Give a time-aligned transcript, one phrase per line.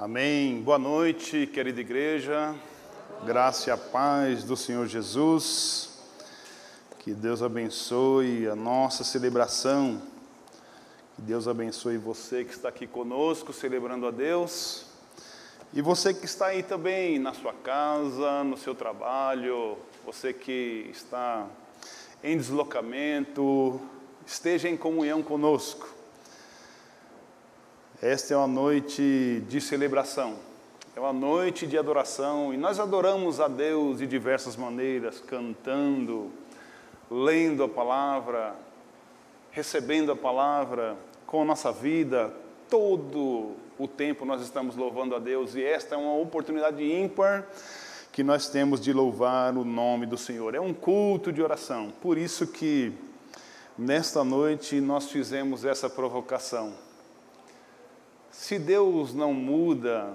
[0.00, 0.62] Amém.
[0.62, 2.54] Boa noite, querida igreja.
[3.26, 5.98] Graça e a paz do Senhor Jesus.
[7.00, 10.00] Que Deus abençoe a nossa celebração.
[11.16, 14.86] Que Deus abençoe você que está aqui conosco, celebrando a Deus.
[15.74, 19.76] E você que está aí também na sua casa, no seu trabalho,
[20.06, 21.44] você que está
[22.22, 23.80] em deslocamento,
[24.24, 25.97] esteja em comunhão conosco.
[28.00, 30.36] Esta é uma noite de celebração,
[30.94, 36.30] é uma noite de adoração e nós adoramos a Deus de diversas maneiras, cantando,
[37.10, 38.54] lendo a palavra,
[39.50, 40.96] recebendo a palavra
[41.26, 42.32] com a nossa vida,
[42.70, 47.48] todo o tempo nós estamos louvando a Deus e esta é uma oportunidade ímpar
[48.12, 50.54] que nós temos de louvar o nome do Senhor.
[50.54, 51.92] É um culto de oração.
[52.00, 52.92] Por isso que
[53.76, 56.86] nesta noite nós fizemos essa provocação
[58.38, 60.14] se Deus não muda,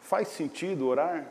[0.00, 1.28] faz sentido orar?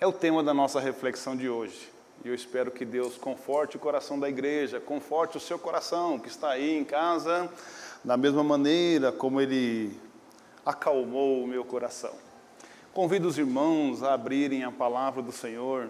[0.00, 1.92] É o tema da nossa reflexão de hoje.
[2.24, 6.28] E eu espero que Deus conforte o coração da igreja, conforte o seu coração que
[6.28, 7.48] está aí em casa,
[8.02, 9.96] da mesma maneira como Ele
[10.66, 12.14] acalmou o meu coração.
[12.92, 15.88] Convido os irmãos a abrirem a palavra do Senhor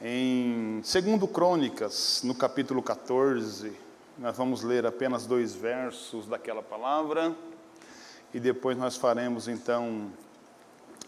[0.00, 3.89] em 2 Crônicas, no capítulo 14
[4.20, 7.34] nós vamos ler apenas dois versos daquela palavra
[8.34, 10.12] e depois nós faremos então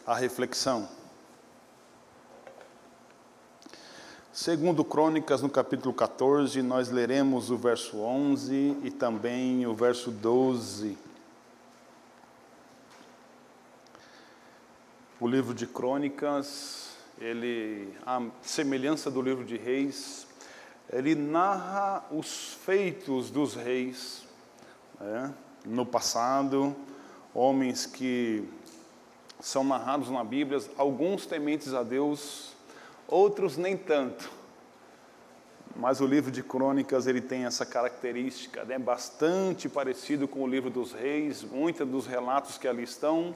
[0.06, 0.88] a reflexão.
[4.32, 10.96] Segundo Crônicas, no capítulo 14, nós leremos o verso 11 e também o verso 12.
[15.20, 20.31] O livro de Crônicas, ele, a semelhança do livro de Reis,
[20.92, 24.24] ele narra os feitos dos reis
[25.00, 25.32] né,
[25.64, 26.76] no passado,
[27.34, 28.46] homens que
[29.40, 32.52] são narrados na Bíblia, alguns tementes a Deus,
[33.08, 34.30] outros nem tanto.
[35.74, 40.68] Mas o livro de Crônicas ele tem essa característica, né, bastante parecido com o livro
[40.68, 43.34] dos reis, muitos dos relatos que ali estão,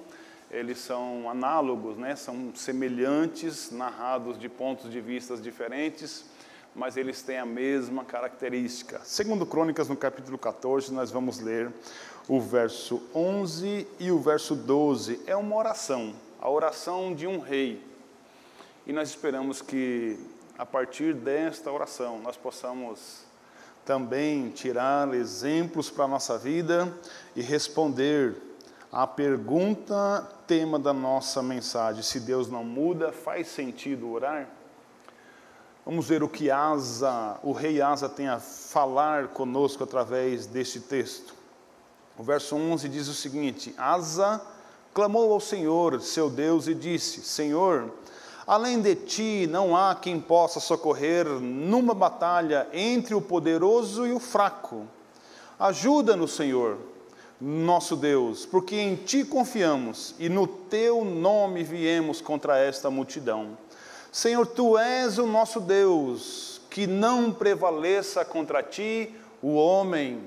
[0.50, 6.35] eles são análogos, né, são semelhantes, narrados de pontos de vistas diferentes
[6.76, 9.00] mas eles têm a mesma característica.
[9.02, 11.72] Segundo Crônicas, no capítulo 14, nós vamos ler
[12.28, 15.22] o verso 11 e o verso 12.
[15.26, 17.82] É uma oração, a oração de um rei.
[18.86, 20.18] E nós esperamos que,
[20.58, 23.24] a partir desta oração, nós possamos
[23.86, 26.92] também tirar exemplos para a nossa vida
[27.34, 28.36] e responder
[28.92, 34.46] à pergunta tema da nossa mensagem: se Deus não muda, faz sentido orar?
[35.86, 41.32] Vamos ver o que Asa, o rei Asa tem a falar conosco através deste texto.
[42.18, 44.42] O verso 11 diz o seguinte: Asa
[44.92, 47.88] clamou ao Senhor, seu Deus, e disse: Senhor,
[48.44, 54.18] além de ti não há quem possa socorrer numa batalha entre o poderoso e o
[54.18, 54.88] fraco.
[55.56, 56.78] Ajuda-nos, Senhor,
[57.40, 63.56] nosso Deus, porque em ti confiamos e no teu nome viemos contra esta multidão.
[64.16, 70.22] Senhor, tu és o nosso Deus, que não prevaleça contra ti o homem.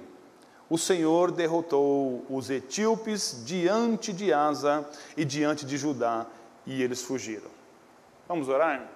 [0.69, 6.27] O Senhor derrotou os etíopes diante de Asa e diante de Judá,
[6.67, 7.49] e eles fugiram.
[8.27, 8.87] Vamos orar?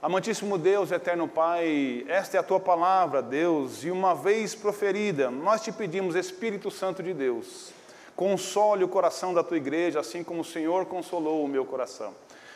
[0.00, 5.62] Amantíssimo Deus, eterno Pai, esta é a tua palavra, Deus, e uma vez proferida, nós
[5.62, 7.72] te pedimos, Espírito Santo de Deus,
[8.14, 12.14] console o coração da tua igreja, assim como o Senhor consolou o meu coração.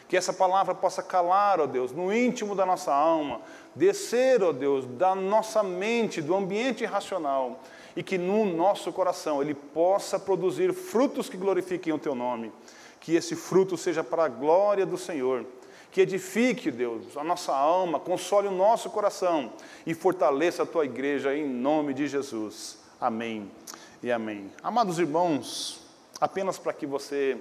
[0.08, 3.40] Que essa palavra possa calar, ó Deus, no íntimo da nossa alma,
[3.74, 7.60] descer, ó Deus, da nossa mente, do ambiente racional,
[7.96, 12.52] e que no nosso coração ele possa produzir frutos que glorifiquem o teu nome.
[13.00, 15.44] Que esse fruto seja para a glória do Senhor.
[15.90, 19.50] Que edifique, Deus, a nossa alma, console o nosso coração
[19.86, 22.78] e fortaleça a tua igreja em nome de Jesus.
[23.00, 23.50] Amém
[24.02, 24.52] e amém.
[24.62, 25.80] Amados irmãos,
[26.20, 27.38] apenas para que você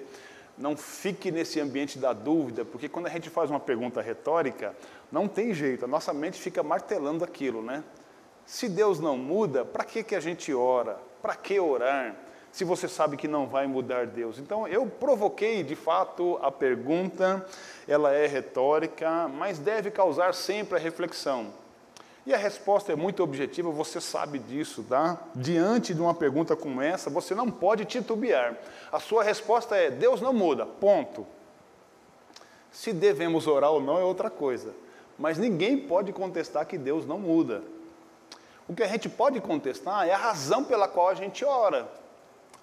[0.57, 4.75] não fique nesse ambiente da dúvida, porque quando a gente faz uma pergunta retórica,
[5.11, 7.83] não tem jeito, a nossa mente fica martelando aquilo, né?
[8.45, 10.97] Se Deus não muda, para que, que a gente ora?
[11.21, 12.15] Para que orar?
[12.51, 14.39] Se você sabe que não vai mudar Deus.
[14.39, 17.45] Então, eu provoquei de fato a pergunta,
[17.87, 21.51] ela é retórica, mas deve causar sempre a reflexão.
[22.25, 25.21] E a resposta é muito objetiva, você sabe disso, tá?
[25.35, 28.57] Diante de uma pergunta como essa, você não pode titubear.
[28.91, 31.25] A sua resposta é: Deus não muda, ponto.
[32.71, 34.73] Se devemos orar ou não é outra coisa.
[35.17, 37.63] Mas ninguém pode contestar que Deus não muda.
[38.67, 41.87] O que a gente pode contestar é a razão pela qual a gente ora.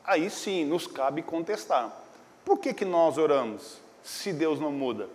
[0.05, 1.97] aí sim nos cabe contestar.
[2.45, 5.09] Por que, que nós oramos se Deus não muda?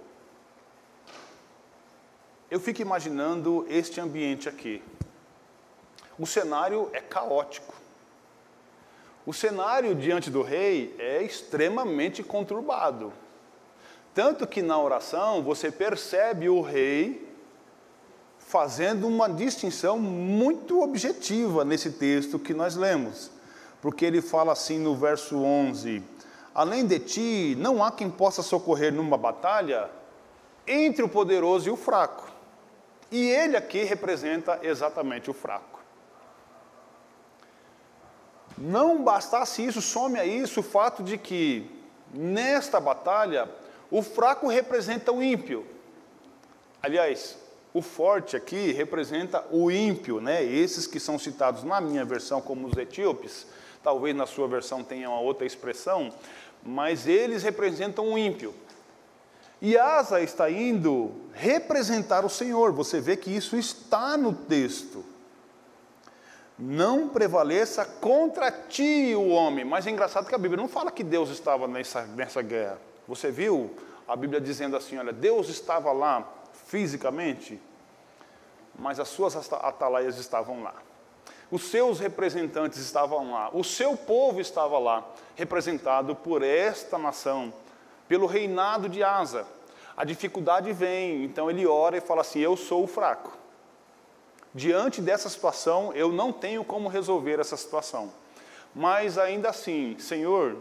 [2.49, 4.81] Eu fico imaginando este ambiente aqui.
[6.17, 7.75] O cenário é caótico.
[9.25, 13.11] O cenário diante do rei é extremamente conturbado.
[14.13, 17.27] Tanto que na oração você percebe o rei
[18.39, 23.29] fazendo uma distinção muito objetiva nesse texto que nós lemos.
[23.81, 26.01] Porque ele fala assim no verso 11:
[26.55, 29.89] Além de ti, não há quem possa socorrer numa batalha
[30.65, 32.36] entre o poderoso e o fraco.
[33.11, 35.79] E ele aqui representa exatamente o fraco.
[38.57, 41.69] Não bastasse isso, some a isso o fato de que,
[42.13, 43.47] nesta batalha,
[43.91, 45.65] o fraco representa o ímpio.
[46.81, 47.37] Aliás,
[47.73, 50.43] o forte aqui representa o ímpio, né?
[50.43, 53.45] Esses que são citados na minha versão como os etíopes,
[53.83, 56.11] talvez na sua versão tenha uma outra expressão,
[56.63, 58.53] mas eles representam o ímpio.
[59.61, 62.71] E Asa está indo representar o Senhor.
[62.73, 65.03] Você vê que isso está no texto
[66.57, 69.63] não prevaleça contra ti o homem.
[69.63, 72.79] Mas é engraçado que a Bíblia não fala que Deus estava nessa, nessa guerra.
[73.07, 73.71] Você viu
[74.07, 76.27] a Bíblia dizendo assim: olha, Deus estava lá
[76.65, 77.61] fisicamente,
[78.77, 80.73] mas as suas atalaias estavam lá.
[81.49, 87.53] Os seus representantes estavam lá, o seu povo estava lá, representado por esta nação,
[88.07, 89.45] pelo reinado de Asa.
[89.95, 93.37] A dificuldade vem, então ele ora e fala assim: Eu sou o fraco
[94.57, 98.11] diante dessa situação, eu não tenho como resolver essa situação.
[98.73, 100.57] Mas ainda assim, Senhor,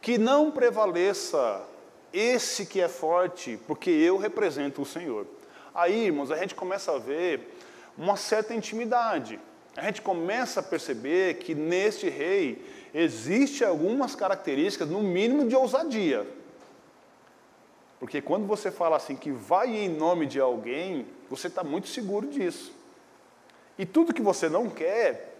[0.00, 1.62] que não prevaleça
[2.10, 5.26] esse que é forte, porque eu represento o Senhor.
[5.74, 7.54] Aí, irmãos, a gente começa a ver
[7.98, 9.38] uma certa intimidade.
[9.76, 12.64] A gente começa a perceber que neste rei
[12.94, 16.26] existe algumas características, no mínimo de ousadia.
[17.98, 22.26] Porque quando você fala assim que vai em nome de alguém, você está muito seguro
[22.28, 22.72] disso.
[23.78, 25.36] E tudo que você não quer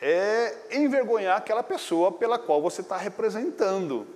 [0.00, 4.06] é envergonhar aquela pessoa pela qual você está representando.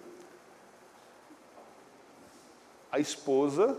[2.90, 3.76] A esposa,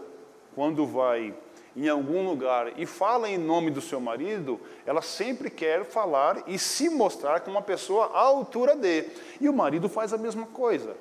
[0.54, 1.34] quando vai
[1.76, 6.58] em algum lugar e fala em nome do seu marido, ela sempre quer falar e
[6.58, 9.08] se mostrar como uma pessoa à altura de.
[9.42, 10.96] E o marido faz a mesma coisa.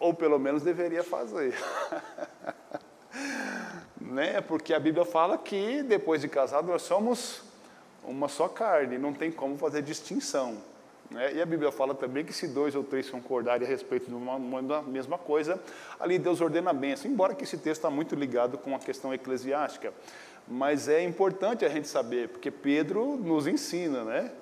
[0.00, 1.54] Ou pelo menos deveria fazer.
[4.00, 4.40] né?
[4.40, 7.42] Porque a Bíblia fala que depois de casado nós somos
[8.02, 10.58] uma só carne, não tem como fazer distinção.
[11.10, 11.34] Né?
[11.34, 14.36] E a Bíblia fala também que se dois ou três concordarem a respeito de uma,
[14.36, 15.60] uma mesma coisa,
[15.98, 19.12] ali Deus ordena a bênção, embora que esse texto está muito ligado com a questão
[19.12, 19.92] eclesiástica.
[20.48, 24.32] Mas é importante a gente saber, porque Pedro nos ensina, né?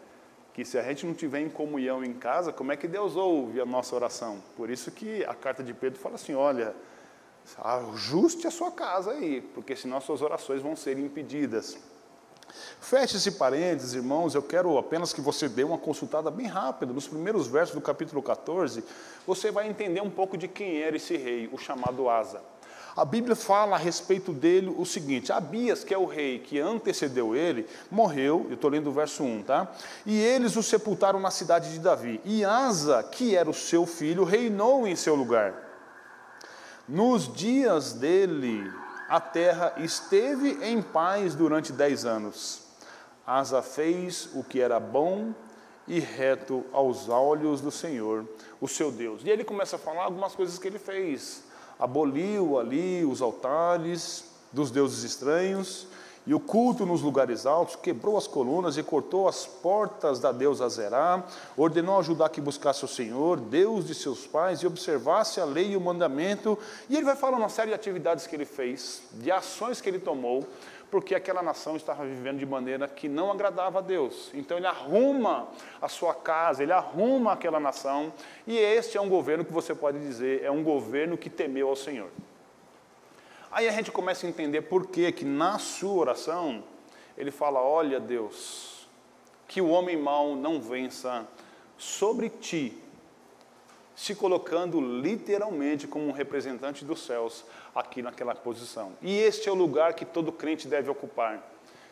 [0.58, 3.60] Que se a gente não tiver em comunhão em casa, como é que Deus ouve
[3.60, 4.43] a nossa oração?
[4.56, 6.75] Por isso que a carta de Pedro fala assim: olha,
[7.62, 11.78] ajuste a sua casa aí, porque senão suas orações vão ser impedidas.
[12.81, 16.93] Feche esse parênteses, irmãos, eu quero apenas que você dê uma consultada bem rápida.
[16.93, 18.82] Nos primeiros versos do capítulo 14,
[19.25, 22.43] você vai entender um pouco de quem era esse rei, o chamado Asa.
[22.98, 27.32] A Bíblia fala a respeito dele o seguinte: Abias, que é o rei que antecedeu
[27.32, 29.72] ele, morreu, eu estou lendo o verso 1, tá?
[30.04, 32.20] E eles o sepultaram na cidade de Davi.
[32.24, 35.54] E Asa, que era o seu filho, reinou em seu lugar.
[36.88, 38.68] Nos dias dele,
[39.08, 42.62] a terra esteve em paz durante dez anos.
[43.25, 45.32] Asa fez o que era bom
[45.87, 48.26] e reto aos olhos do Senhor,
[48.61, 49.23] o seu Deus.
[49.25, 51.46] E ele começa a falar algumas coisas que ele fez.
[51.78, 55.87] Aboliu ali os altares dos deuses estranhos,
[56.28, 60.68] e o culto nos lugares altos, quebrou as colunas e cortou as portas da deusa
[60.68, 61.25] Zerá,
[61.56, 65.70] ordenou a Judá que buscasse o Senhor, Deus de seus pais, e observasse a lei
[65.70, 66.58] e o mandamento.
[66.90, 69.99] E ele vai falar uma série de atividades que ele fez, de ações que ele
[69.99, 70.47] tomou,
[70.90, 74.30] porque aquela nação estava vivendo de maneira que não agradava a Deus.
[74.35, 75.49] Então ele arruma
[75.80, 78.12] a sua casa, ele arruma aquela nação,
[78.47, 81.76] e este é um governo que você pode dizer, é um governo que temeu ao
[81.76, 82.09] Senhor.
[83.50, 86.62] Aí a gente começa a entender por que que na sua oração
[87.16, 88.87] ele fala: "Olha, Deus,
[89.47, 91.26] que o homem mau não vença
[91.76, 92.76] sobre ti",
[93.97, 97.45] se colocando literalmente como um representante dos céus
[97.80, 98.92] aqui naquela posição.
[99.00, 101.42] E este é o lugar que todo crente deve ocupar.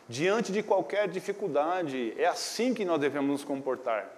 [0.09, 4.09] Diante de qualquer dificuldade, é assim que nós devemos nos comportar.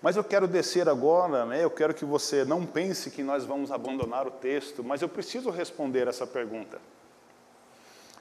[0.00, 1.64] Mas eu quero descer agora, né?
[1.64, 5.50] eu quero que você não pense que nós vamos abandonar o texto, mas eu preciso
[5.50, 6.78] responder essa pergunta.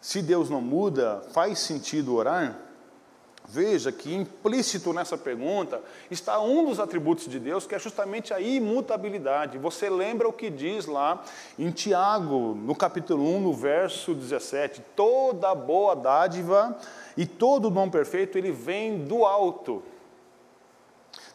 [0.01, 2.66] Se Deus não muda, faz sentido orar?
[3.49, 8.41] Veja que implícito nessa pergunta está um dos atributos de Deus, que é justamente a
[8.41, 9.57] imutabilidade.
[9.57, 11.23] Você lembra o que diz lá
[11.57, 16.77] em Tiago, no capítulo 1, no verso 17: toda boa dádiva
[17.15, 19.81] e todo dom perfeito ele vem do alto,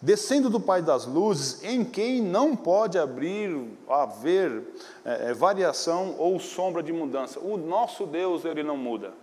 [0.03, 3.57] descendo do Pai das luzes, em quem não pode abrir,
[3.89, 4.63] haver
[5.03, 7.41] é, variação ou sombra de mudança.
[7.41, 9.22] O nosso Deus ele não muda.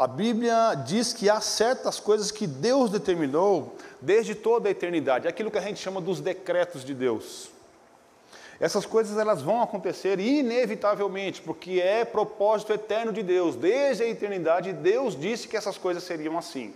[0.00, 5.50] A Bíblia diz que há certas coisas que Deus determinou desde toda a eternidade, aquilo
[5.50, 7.50] que a gente chama dos decretos de Deus.
[8.58, 13.56] Essas coisas elas vão acontecer inevitavelmente, porque é propósito eterno de Deus.
[13.56, 16.72] Desde a eternidade, Deus disse que essas coisas seriam assim.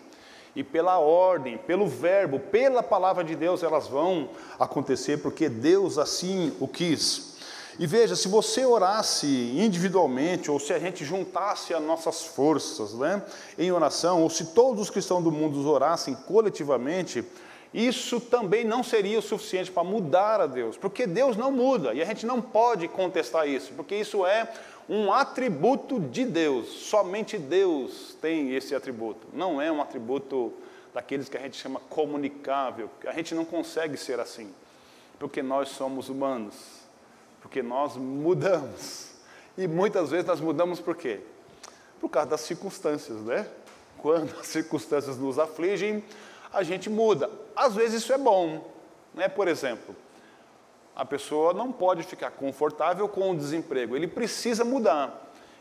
[0.55, 4.29] E pela ordem, pelo verbo, pela palavra de Deus, elas vão
[4.59, 7.34] acontecer, porque Deus assim o quis.
[7.79, 13.23] E veja, se você orasse individualmente, ou se a gente juntasse as nossas forças né,
[13.59, 17.25] em oração, ou se todos os cristãos do mundo orassem coletivamente,
[17.73, 22.01] isso também não seria o suficiente para mudar a Deus, porque Deus não muda, e
[22.01, 24.49] a gente não pode contestar isso, porque isso é
[24.89, 30.53] um atributo de Deus, somente Deus tem esse atributo, não é um atributo
[30.95, 34.49] daqueles que a gente chama comunicável, a gente não consegue ser assim,
[35.19, 36.55] porque nós somos humanos
[37.45, 39.11] porque nós mudamos.
[39.57, 41.21] E muitas vezes nós mudamos por quê?
[42.01, 43.47] Por causa das circunstâncias, né?
[43.99, 46.03] Quando as circunstâncias nos afligem,
[46.51, 47.31] a gente muda.
[47.55, 48.67] Às vezes isso é bom,
[49.13, 49.29] né?
[49.29, 49.95] Por exemplo,
[50.97, 55.21] a pessoa não pode ficar confortável com o desemprego, ele precisa mudar.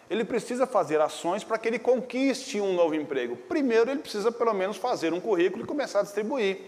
[0.09, 3.35] Ele precisa fazer ações para que ele conquiste um novo emprego.
[3.35, 6.61] Primeiro, ele precisa pelo menos fazer um currículo e começar a distribuir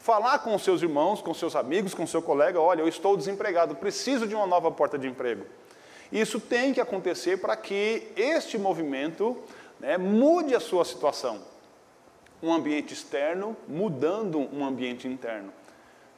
[0.00, 4.26] falar com seus irmãos, com seus amigos, com seu colega, olha, eu estou desempregado, preciso
[4.26, 5.44] de uma nova porta de emprego.
[6.10, 9.36] Isso tem que acontecer para que este movimento
[9.78, 11.42] né, mude a sua situação.
[12.42, 15.52] Um ambiente externo mudando um ambiente interno.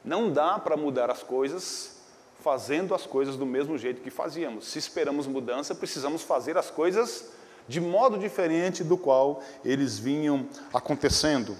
[0.03, 2.01] Não dá para mudar as coisas
[2.39, 4.67] fazendo as coisas do mesmo jeito que fazíamos.
[4.67, 7.31] Se esperamos mudança, precisamos fazer as coisas
[7.67, 11.55] de modo diferente do qual eles vinham acontecendo.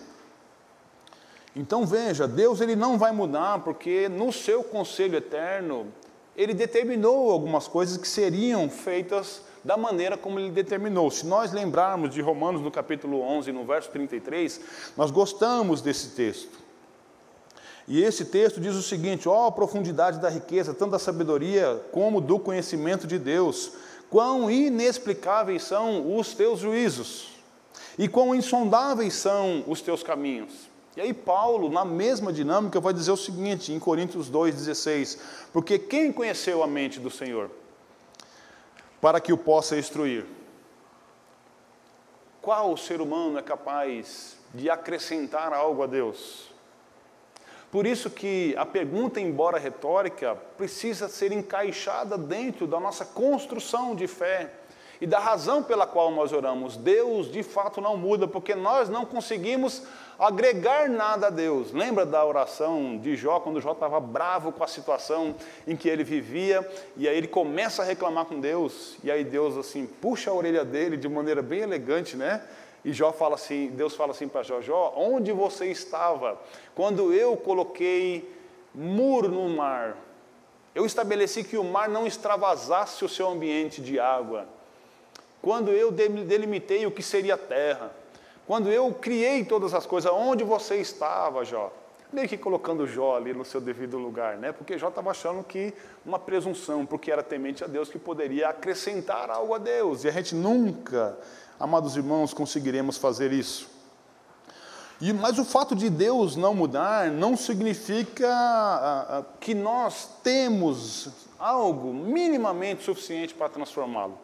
[1.55, 5.87] Então veja, Deus ele não vai mudar porque no seu conselho eterno
[6.35, 11.09] ele determinou algumas coisas que seriam feitas da maneira como ele determinou.
[11.11, 14.59] Se nós lembrarmos de Romanos no capítulo 11, no verso 33,
[14.97, 16.63] nós gostamos desse texto.
[17.87, 21.81] E esse texto diz o seguinte: ó, oh, a profundidade da riqueza, tanto da sabedoria
[21.91, 23.73] como do conhecimento de Deus,
[24.09, 27.29] quão inexplicáveis são os teus juízos,
[27.97, 30.72] e quão insondáveis são os teus caminhos.
[30.95, 35.19] E aí Paulo, na mesma dinâmica, vai dizer o seguinte, em Coríntios 2,16,
[35.51, 37.49] porque quem conheceu a mente do Senhor?
[39.01, 40.25] Para que o possa instruir.
[42.41, 46.53] Qual ser humano é capaz de acrescentar algo a Deus?
[47.71, 54.05] Por isso que a pergunta, embora retórica, precisa ser encaixada dentro da nossa construção de
[54.05, 54.51] fé
[55.01, 56.77] e da razão pela qual nós oramos.
[56.77, 59.81] Deus de fato não muda, porque nós não conseguimos
[60.17, 61.71] agregar nada a Deus.
[61.71, 65.35] Lembra da oração de Jó, quando Jó estava bravo com a situação
[65.67, 69.57] em que ele vivia, e aí ele começa a reclamar com Deus, e aí Deus
[69.57, 72.41] assim puxa a orelha dele de maneira bem elegante, né?
[72.85, 76.37] E Jó fala assim, Deus fala assim para Jó, Jó, onde você estava
[76.75, 78.29] quando eu coloquei
[78.73, 79.97] muro no mar?
[80.75, 84.47] Eu estabeleci que o mar não extravasasse o seu ambiente de água.
[85.41, 87.91] Quando eu delimitei o que seria terra,
[88.45, 91.71] quando eu criei todas as coisas, onde você estava, Jó?
[92.11, 94.51] Meio que colocando Jó ali no seu devido lugar, né?
[94.51, 95.73] Porque Jó estava achando que
[96.05, 100.03] uma presunção, porque era temente a Deus, que poderia acrescentar algo a Deus.
[100.03, 101.17] E a gente nunca,
[101.59, 103.73] amados irmãos, conseguiremos fazer isso.
[105.01, 111.09] E, mas o fato de Deus não mudar não significa ah, ah, que nós temos
[111.39, 114.17] algo minimamente suficiente para transformá-lo.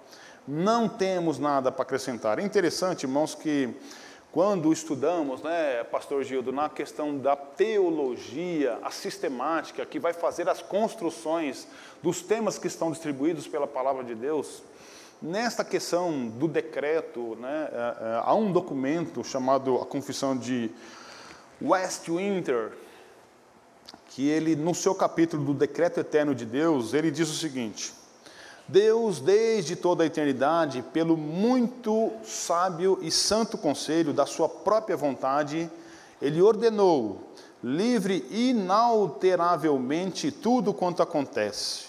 [0.47, 2.39] Não temos nada para acrescentar.
[2.39, 3.75] É interessante, irmãos, que
[4.31, 10.61] quando estudamos, né, Pastor Gildo, na questão da teologia, a sistemática, que vai fazer as
[10.61, 11.67] construções
[12.03, 14.61] dos temas que estão distribuídos pela palavra de Deus,
[15.19, 20.69] nesta questão do decreto, né, é, é, há um documento chamado a Confissão de
[21.59, 22.73] Westminster,
[24.09, 27.93] que ele, no seu capítulo do Decreto Eterno de Deus, ele diz o seguinte:
[28.69, 35.67] Deus, desde toda a eternidade, pelo muito sábio e santo conselho da sua própria vontade,
[36.21, 37.33] ele ordenou,
[37.63, 41.87] livre inalteravelmente, tudo quanto acontece.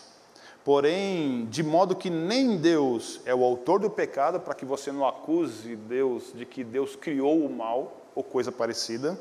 [0.65, 5.07] Porém, de modo que nem Deus é o autor do pecado, para que você não
[5.07, 9.21] acuse Deus de que Deus criou o mal ou coisa parecida.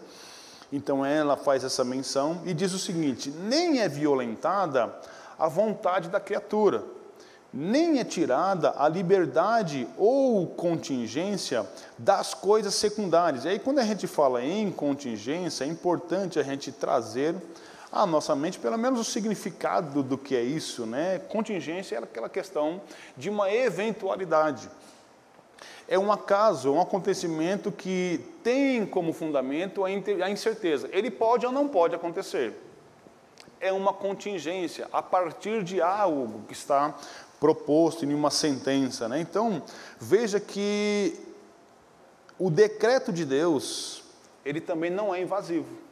[0.72, 4.98] Então ela faz essa menção e diz o seguinte: nem é violentada
[5.38, 6.84] a vontade da criatura,
[7.54, 13.46] nem é tirada a liberdade ou contingência das coisas secundárias.
[13.46, 17.36] E aí, quando a gente fala em contingência, é importante a gente trazer
[17.92, 21.20] à nossa mente pelo menos o significado do que é isso, né?
[21.28, 22.82] Contingência é aquela questão
[23.18, 24.70] de uma eventualidade.
[25.88, 30.88] É um acaso, um acontecimento que tem como fundamento a incerteza.
[30.92, 32.54] Ele pode ou não pode acontecer.
[33.60, 36.96] É uma contingência a partir de algo que está
[37.40, 39.08] proposto em uma sentença.
[39.08, 39.20] Né?
[39.20, 39.64] Então,
[40.00, 41.18] veja que
[42.38, 44.04] o decreto de Deus,
[44.46, 45.89] ele também não é invasivo.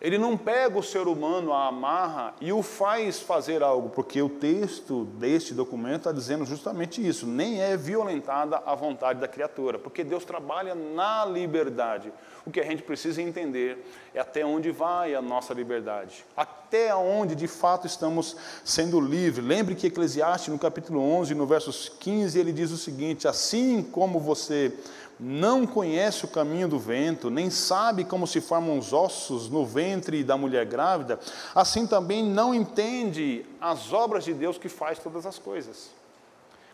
[0.00, 4.28] Ele não pega o ser humano, a amarra e o faz fazer algo, porque o
[4.28, 10.04] texto deste documento está dizendo justamente isso: nem é violentada a vontade da criatura, porque
[10.04, 12.12] Deus trabalha na liberdade.
[12.46, 17.34] O que a gente precisa entender é até onde vai a nossa liberdade, até onde
[17.34, 19.44] de fato estamos sendo livres.
[19.44, 24.20] Lembre que Eclesiastes, no capítulo 11, no versos 15, ele diz o seguinte: assim como
[24.20, 24.72] você
[25.18, 30.22] não conhece o caminho do vento, nem sabe como se formam os ossos no ventre
[30.22, 31.18] da mulher grávida,
[31.54, 35.90] assim também não entende as obras de Deus que faz todas as coisas.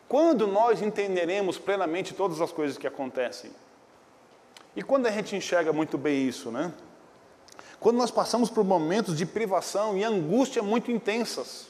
[0.08, 3.50] Quando nós entenderemos plenamente todas as coisas que acontecem?
[4.76, 6.72] E quando a gente enxerga muito bem isso, né?
[7.80, 11.66] Quando nós passamos por momentos de privação e angústia muito intensas,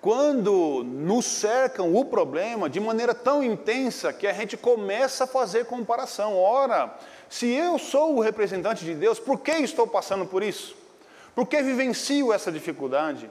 [0.00, 5.66] quando nos cercam o problema de maneira tão intensa que a gente começa a fazer
[5.66, 6.38] comparação.
[6.38, 6.96] Ora,
[7.28, 10.74] se eu sou o representante de Deus, por que estou passando por isso?
[11.34, 13.30] Por que vivencio essa dificuldade?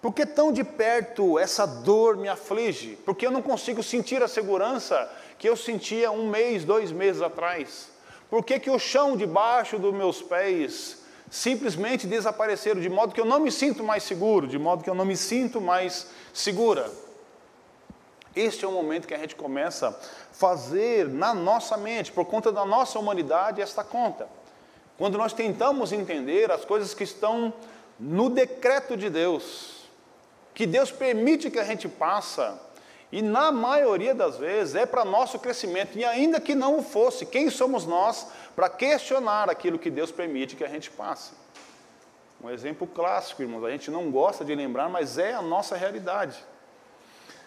[0.00, 2.96] Por que tão de perto essa dor me aflige?
[3.04, 7.90] Porque eu não consigo sentir a segurança que eu sentia um mês, dois meses atrás?
[8.30, 11.03] Por que, que o chão debaixo dos meus pés
[11.34, 14.94] simplesmente desapareceram, de modo que eu não me sinto mais seguro, de modo que eu
[14.94, 16.88] não me sinto mais segura.
[18.36, 19.94] Este é o momento que a gente começa a
[20.32, 24.28] fazer na nossa mente, por conta da nossa humanidade, esta conta.
[24.96, 27.52] Quando nós tentamos entender as coisas que estão
[27.98, 29.88] no decreto de Deus,
[30.54, 32.56] que Deus permite que a gente passa,
[33.14, 37.24] e na maioria das vezes é para nosso crescimento, e ainda que não o fosse,
[37.24, 41.30] quem somos nós para questionar aquilo que Deus permite que a gente passe.
[42.42, 46.44] Um exemplo clássico, irmãos, a gente não gosta de lembrar, mas é a nossa realidade.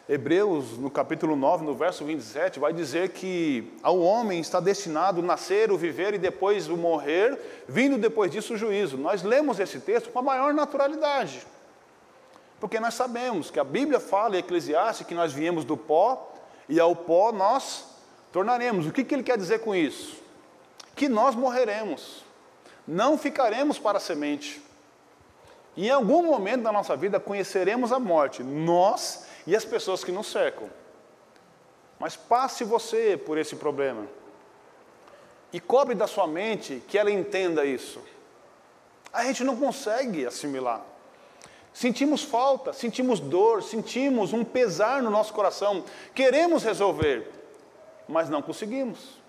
[0.08, 5.70] Hebreus, no capítulo 9, no verso 27, vai dizer que ao homem está destinado nascer,
[5.70, 8.98] o viver e depois o morrer, vindo depois disso o juízo.
[8.98, 11.46] Nós lemos esse texto com a maior naturalidade,
[12.60, 16.34] porque nós sabemos que a Bíblia fala em Eclesiastes que nós viemos do pó
[16.68, 17.86] e ao pó nós
[18.32, 18.88] tornaremos.
[18.88, 20.28] O que, que ele quer dizer com isso?
[20.98, 22.26] que nós morreremos,
[22.86, 24.62] não ficaremos para a semente.
[25.78, 30.26] Em algum momento da nossa vida conheceremos a morte, nós e as pessoas que nos
[30.26, 30.68] cercam.
[32.00, 34.08] Mas passe você por esse problema
[35.54, 38.02] e cobre da sua mente que ela entenda isso.
[39.14, 40.84] A gente não consegue assimilar.
[41.78, 45.84] Sentimos falta, sentimos dor, sentimos um pesar no nosso coração,
[46.16, 47.30] queremos resolver,
[48.08, 49.22] mas não conseguimos.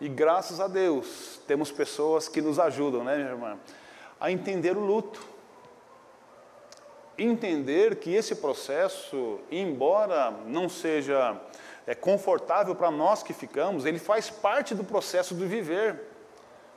[0.00, 3.58] E graças a Deus, temos pessoas que nos ajudam, né, minha irmã,
[4.20, 5.20] a entender o luto.
[7.18, 11.40] Entender que esse processo, embora não seja
[11.88, 16.02] é, confortável para nós que ficamos, ele faz parte do processo do viver.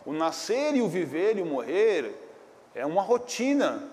[0.03, 2.15] O nascer e o viver e o morrer
[2.73, 3.92] é uma rotina.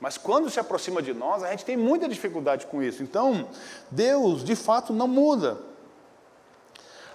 [0.00, 3.02] Mas quando se aproxima de nós, a gente tem muita dificuldade com isso.
[3.02, 3.48] Então,
[3.90, 5.58] Deus de fato não muda.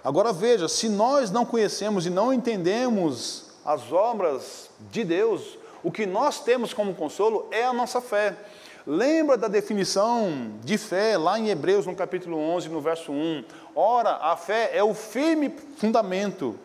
[0.03, 6.05] Agora veja, se nós não conhecemos e não entendemos as obras de Deus, o que
[6.05, 8.37] nós temos como consolo é a nossa fé.
[8.85, 13.43] Lembra da definição de fé lá em Hebreus, no capítulo 11, no verso 1.
[13.75, 16.55] Ora, a fé é o firme fundamento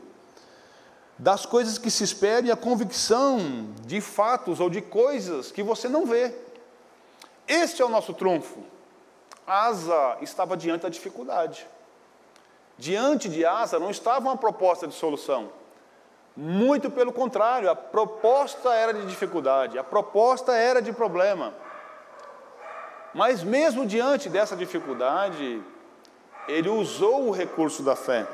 [1.20, 5.86] das coisas que se esperam e a convicção de fatos ou de coisas que você
[5.86, 6.34] não vê.
[7.46, 8.60] Este é o nosso trunfo.
[9.46, 11.66] Asa estava diante da dificuldade.
[12.78, 15.50] Diante de Asa não estava uma proposta de solução.
[16.34, 21.52] Muito pelo contrário, a proposta era de dificuldade, a proposta era de problema.
[23.12, 25.62] Mas mesmo diante dessa dificuldade,
[26.48, 28.26] ele usou o recurso da fé.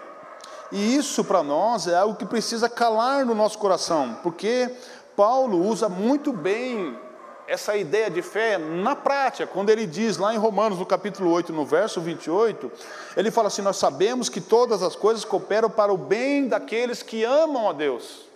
[0.72, 4.70] E isso para nós é algo que precisa calar no nosso coração, porque
[5.16, 6.98] Paulo usa muito bem
[7.46, 11.52] essa ideia de fé na prática, quando ele diz lá em Romanos, no capítulo 8,
[11.52, 12.70] no verso 28,
[13.16, 17.22] ele fala assim: Nós sabemos que todas as coisas cooperam para o bem daqueles que
[17.22, 18.26] amam a Deus,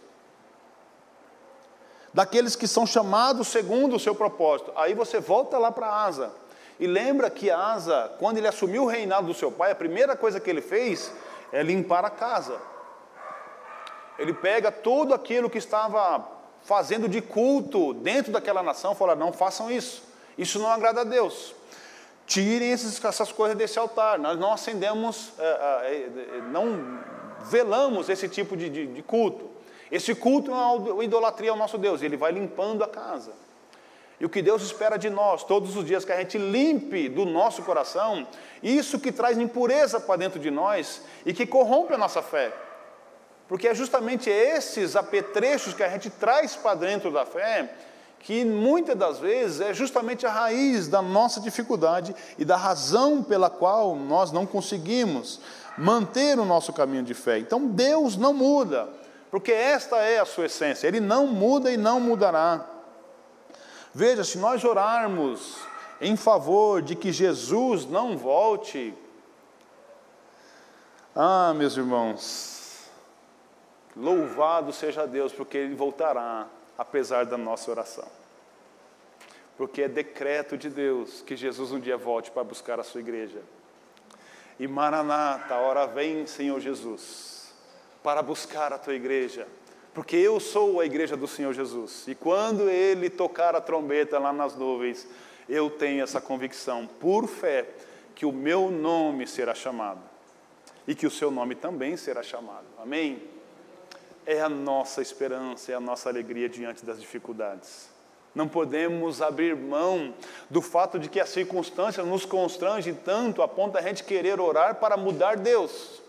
[2.14, 4.72] daqueles que são chamados segundo o seu propósito.
[4.76, 6.30] Aí você volta lá para Asa,
[6.78, 10.38] e lembra que Asa, quando ele assumiu o reinado do seu pai, a primeira coisa
[10.38, 11.12] que ele fez
[11.52, 12.60] é limpar a casa.
[14.18, 16.26] Ele pega tudo aquilo que estava
[16.62, 20.02] fazendo de culto dentro daquela nação, fala: não façam isso,
[20.36, 21.54] isso não agrada a Deus.
[22.26, 24.18] Tirem esses, essas coisas desse altar.
[24.18, 27.00] Nós não acendemos, é, é, é, não
[27.40, 29.50] velamos esse tipo de, de, de culto.
[29.90, 33.32] Esse culto é uma idolatria ao nosso Deus, ele vai limpando a casa.
[34.20, 37.24] E o que Deus espera de nós, todos os dias, que a gente limpe do
[37.24, 38.28] nosso coração
[38.62, 42.52] isso que traz impureza para dentro de nós e que corrompe a nossa fé.
[43.48, 47.74] Porque é justamente esses apetrechos que a gente traz para dentro da fé
[48.20, 53.48] que muitas das vezes é justamente a raiz da nossa dificuldade e da razão pela
[53.48, 55.40] qual nós não conseguimos
[55.78, 57.38] manter o nosso caminho de fé.
[57.38, 58.88] Então Deus não muda,
[59.30, 62.66] porque esta é a sua essência, Ele não muda e não mudará.
[63.92, 65.58] Veja, se nós orarmos
[66.00, 68.94] em favor de que Jesus não volte,
[71.14, 72.50] ah, meus irmãos,
[73.96, 76.46] Louvado seja Deus, porque Ele voltará,
[76.78, 78.08] apesar da nossa oração.
[79.56, 83.42] Porque é decreto de Deus que Jesus um dia volte para buscar a sua igreja.
[84.58, 87.52] E Maranata, a hora vem, Senhor Jesus,
[88.02, 89.46] para buscar a tua igreja.
[89.92, 92.04] Porque eu sou a igreja do Senhor Jesus.
[92.06, 95.06] E quando Ele tocar a trombeta lá nas nuvens,
[95.48, 97.66] eu tenho essa convicção, por fé,
[98.14, 100.00] que o meu nome será chamado.
[100.86, 102.66] E que o seu nome também será chamado.
[102.78, 103.20] Amém?
[104.26, 107.88] é a nossa esperança, é a nossa alegria diante das dificuldades.
[108.32, 110.14] Não podemos abrir mão
[110.48, 114.76] do fato de que as circunstâncias nos constrangem tanto a ponto da gente querer orar
[114.76, 115.99] para mudar Deus.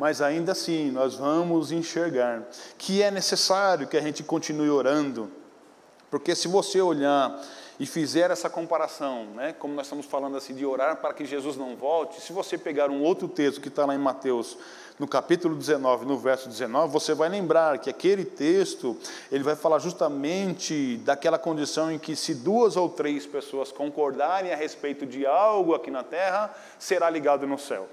[0.00, 5.30] Mas ainda assim, nós vamos enxergar que é necessário que a gente continue orando,
[6.10, 7.38] porque se você olhar
[7.78, 11.54] e fizer essa comparação, né, como nós estamos falando assim, de orar para que Jesus
[11.54, 14.56] não volte, se você pegar um outro texto que está lá em Mateus
[14.98, 18.96] no capítulo 19, no verso 19, você vai lembrar que aquele texto,
[19.30, 24.56] ele vai falar justamente daquela condição em que se duas ou três pessoas concordarem a
[24.56, 27.86] respeito de algo aqui na terra, será ligado no céu.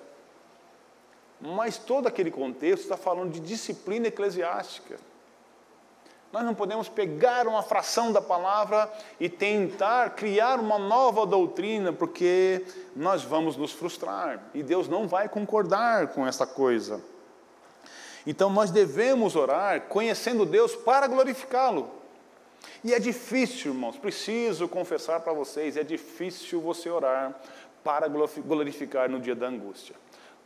[1.40, 4.98] Mas todo aquele contexto está falando de disciplina eclesiástica.
[6.32, 12.66] Nós não podemos pegar uma fração da palavra e tentar criar uma nova doutrina, porque
[12.96, 17.02] nós vamos nos frustrar e Deus não vai concordar com essa coisa.
[18.26, 21.90] Então nós devemos orar conhecendo Deus para glorificá-lo.
[22.84, 27.34] E é difícil, irmãos, preciso confessar para vocês, é difícil você orar
[27.84, 29.96] para glorificar no dia da angústia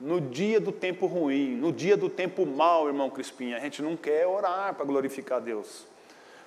[0.02, 3.96] no dia do tempo ruim, no dia do tempo mal, irmão Crispim, a gente não
[3.96, 5.86] quer orar para glorificar Deus.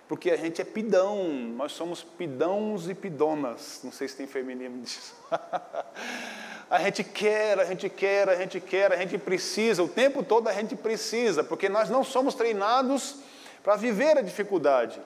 [0.08, 1.24] Porque a gente é pidão,
[1.56, 3.80] nós somos pidãos e pidonas.
[3.84, 5.14] Não sei se tem feminino disso.
[6.68, 10.48] a gente quer, a gente quer, a gente quer, a gente precisa, o tempo todo
[10.48, 13.20] a gente precisa, porque nós não somos treinados
[13.62, 15.00] para viver a dificuldade.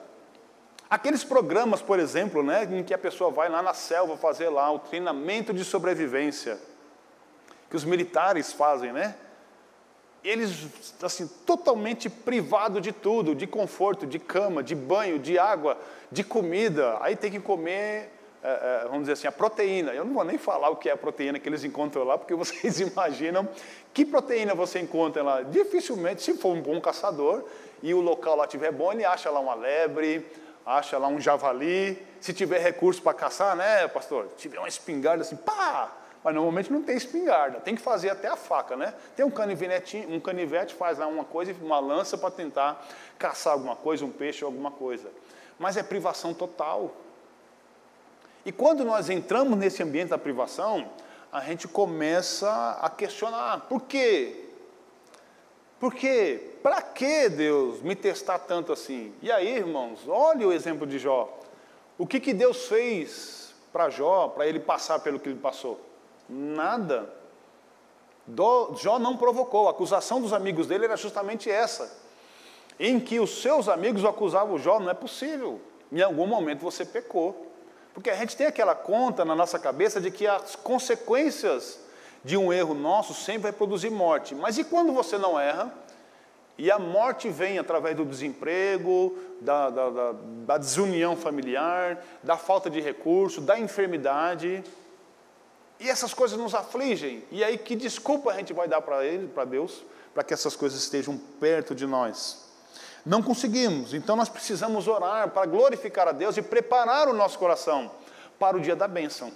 [0.89, 4.71] Aqueles programas, por exemplo, né, em que a pessoa vai lá na selva fazer lá
[4.71, 6.57] o treinamento de sobrevivência
[7.69, 9.15] que os militares fazem, né?
[10.23, 10.67] Eles,
[11.01, 15.77] assim, totalmente privados de tudo, de conforto, de cama, de banho, de água,
[16.11, 16.97] de comida.
[16.99, 18.11] Aí tem que comer,
[18.43, 19.93] é, é, vamos dizer assim, a proteína.
[19.93, 22.35] Eu não vou nem falar o que é a proteína que eles encontram lá, porque
[22.35, 23.47] vocês imaginam
[23.93, 25.41] que proteína você encontra lá.
[25.43, 27.45] Dificilmente, se for um bom caçador
[27.81, 30.25] e o local lá estiver bom, ele acha lá uma lebre,
[30.65, 31.97] acha lá um javali.
[32.19, 34.27] Se tiver recurso para caçar, né, pastor?
[34.31, 35.93] Se tiver uma espingarda assim, pá!
[36.23, 38.93] Mas normalmente não tem espingarda, tem que fazer até a faca, né?
[39.15, 42.85] Tem um canivete, um canivete faz lá uma coisa, uma lança para tentar
[43.17, 45.09] caçar alguma coisa, um peixe ou alguma coisa.
[45.57, 46.91] Mas é privação total.
[48.45, 50.89] E quando nós entramos nesse ambiente da privação,
[51.31, 54.45] a gente começa a questionar: por quê?
[55.79, 56.57] Por quê?
[56.61, 59.13] Para que Deus me testar tanto assim?
[59.21, 61.39] E aí, irmãos, olha o exemplo de Jó.
[61.97, 65.88] O que, que Deus fez para Jó, para ele passar pelo que ele passou?
[66.29, 67.09] Nada.
[68.27, 69.67] Do, Jó não provocou.
[69.67, 71.91] A acusação dos amigos dele era justamente essa.
[72.79, 75.59] Em que os seus amigos acusavam Jó, não é possível.
[75.91, 77.47] Em algum momento você pecou.
[77.93, 81.79] Porque a gente tem aquela conta na nossa cabeça de que as consequências
[82.23, 84.35] de um erro nosso sempre vai produzir morte.
[84.35, 85.73] Mas e quando você não erra?
[86.57, 90.15] E a morte vem através do desemprego, da, da, da,
[90.45, 94.61] da desunião familiar, da falta de recurso, da enfermidade.
[95.79, 97.23] E essas coisas nos afligem.
[97.31, 100.55] E aí, que desculpa a gente vai dar para ele, para Deus, para que essas
[100.55, 102.49] coisas estejam perto de nós?
[103.05, 107.89] Não conseguimos, então nós precisamos orar para glorificar a Deus e preparar o nosso coração
[108.37, 109.31] para o dia da bênção.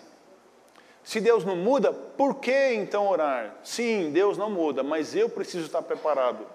[1.03, 3.56] Se Deus não muda, por que então orar?
[3.63, 6.45] Sim, Deus não muda, mas eu preciso estar preparado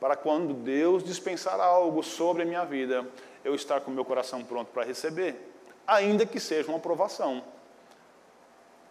[0.00, 3.06] para quando Deus dispensar algo sobre a minha vida,
[3.44, 5.52] eu estar com o meu coração pronto para receber,
[5.86, 7.42] ainda que seja uma aprovação.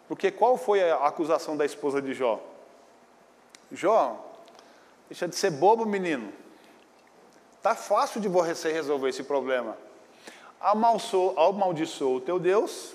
[0.07, 2.39] Porque qual foi a acusação da esposa de Jó?
[3.71, 4.23] Jó,
[5.09, 6.31] deixa de ser bobo, menino.
[7.61, 9.75] Tá fácil de você resolver esse problema.
[10.59, 11.33] Amaldiçoa
[12.15, 12.93] o teu Deus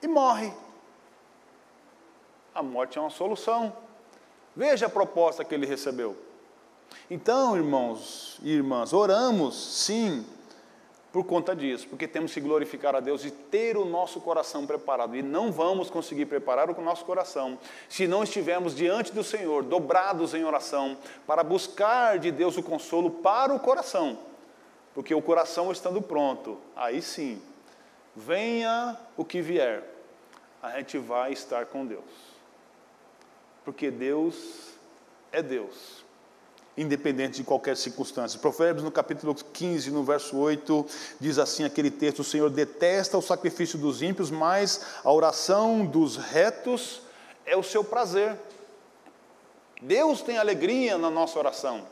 [0.00, 0.52] e morre.
[2.54, 3.72] A morte é uma solução.
[4.54, 6.16] Veja a proposta que ele recebeu.
[7.10, 10.24] Então, irmãos e irmãs, oramos sim
[11.12, 15.14] por conta disso, porque temos que glorificar a Deus e ter o nosso coração preparado.
[15.14, 20.32] E não vamos conseguir preparar o nosso coração se não estivermos diante do Senhor, dobrados
[20.34, 20.96] em oração,
[21.26, 24.18] para buscar de Deus o consolo para o coração.
[24.94, 27.40] Porque o coração estando pronto, aí sim,
[28.16, 29.82] venha o que vier,
[30.62, 32.32] a gente vai estar com Deus
[33.64, 34.72] porque Deus
[35.30, 36.01] é Deus,
[36.76, 38.38] independente de qualquer circunstância.
[38.38, 40.86] Provérbios, no capítulo 15, no verso 8,
[41.20, 46.16] diz assim aquele texto: O Senhor detesta o sacrifício dos ímpios, mas a oração dos
[46.16, 47.02] retos
[47.44, 48.36] é o seu prazer.
[49.80, 51.82] Deus tem alegria na nossa oração.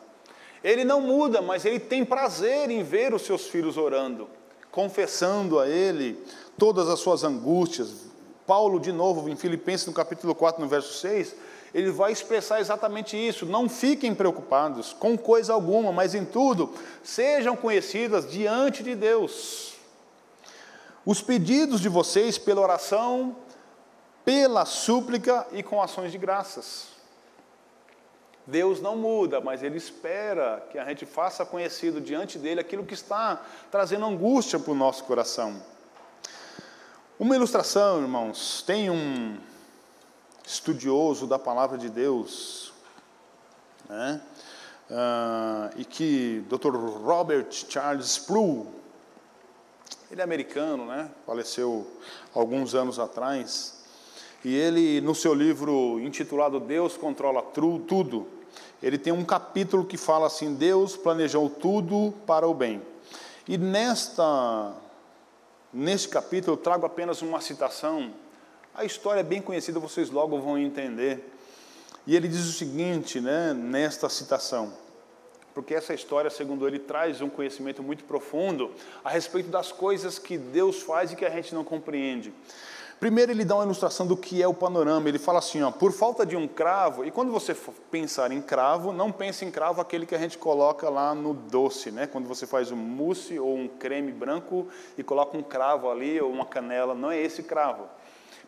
[0.62, 4.28] Ele não muda, mas ele tem prazer em ver os seus filhos orando,
[4.70, 6.22] confessando a Ele
[6.58, 8.10] todas as suas angústias.
[8.46, 11.34] Paulo, de novo, em Filipenses, no capítulo 4, no verso 6,
[11.72, 13.46] ele vai expressar exatamente isso.
[13.46, 19.74] Não fiquem preocupados com coisa alguma, mas em tudo sejam conhecidas diante de Deus.
[21.04, 23.36] Os pedidos de vocês pela oração,
[24.24, 26.88] pela súplica e com ações de graças.
[28.46, 32.94] Deus não muda, mas Ele espera que a gente faça conhecido diante dele aquilo que
[32.94, 35.62] está trazendo angústia para o nosso coração.
[37.18, 39.38] Uma ilustração, irmãos, tem um,
[40.50, 42.72] estudioso da palavra de Deus,
[43.88, 44.20] né?
[44.90, 46.74] Uh, e que Dr.
[46.74, 48.66] Robert Charles Sproul,
[50.10, 51.08] ele é americano, né?
[51.24, 51.86] faleceu
[52.34, 53.84] alguns anos atrás,
[54.44, 58.26] e ele, no seu livro intitulado Deus Controla Tudo,
[58.82, 62.82] ele tem um capítulo que fala assim: Deus planejou tudo para o bem.
[63.46, 64.74] E nesta,
[65.72, 68.12] neste capítulo eu trago apenas uma citação
[68.74, 71.32] a história é bem conhecida, vocês logo vão entender.
[72.06, 74.72] E ele diz o seguinte, né, nesta citação,
[75.54, 78.70] porque essa história, segundo ele, traz um conhecimento muito profundo
[79.04, 82.32] a respeito das coisas que Deus faz e que a gente não compreende.
[83.00, 85.08] Primeiro, ele dá uma ilustração do que é o panorama.
[85.08, 87.56] Ele fala assim: ó, por falta de um cravo, e quando você
[87.90, 91.90] pensar em cravo, não pense em cravo aquele que a gente coloca lá no doce,
[91.90, 92.06] né?
[92.06, 96.30] Quando você faz um mousse ou um creme branco e coloca um cravo ali ou
[96.30, 97.88] uma canela, não é esse cravo.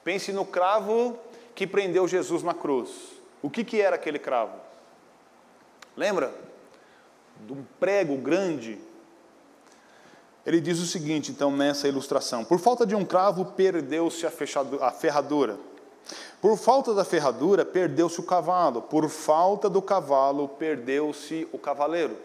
[0.04, 1.18] Pense no cravo
[1.54, 2.90] que prendeu Jesus na cruz.
[3.40, 4.56] O que, que era aquele cravo?
[5.96, 6.32] Lembra?
[7.46, 8.78] De um prego grande.
[10.44, 15.58] Ele diz o seguinte, então, nessa ilustração: Por falta de um cravo, perdeu-se a ferradura.
[16.40, 18.82] Por falta da ferradura, perdeu-se o cavalo.
[18.82, 22.16] Por falta do cavalo, perdeu-se o cavaleiro.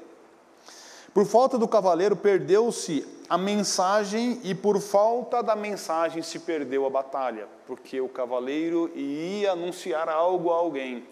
[1.13, 6.90] Por falta do cavaleiro, perdeu-se a mensagem, e por falta da mensagem se perdeu a
[6.90, 11.06] batalha, porque o cavaleiro ia anunciar algo a alguém,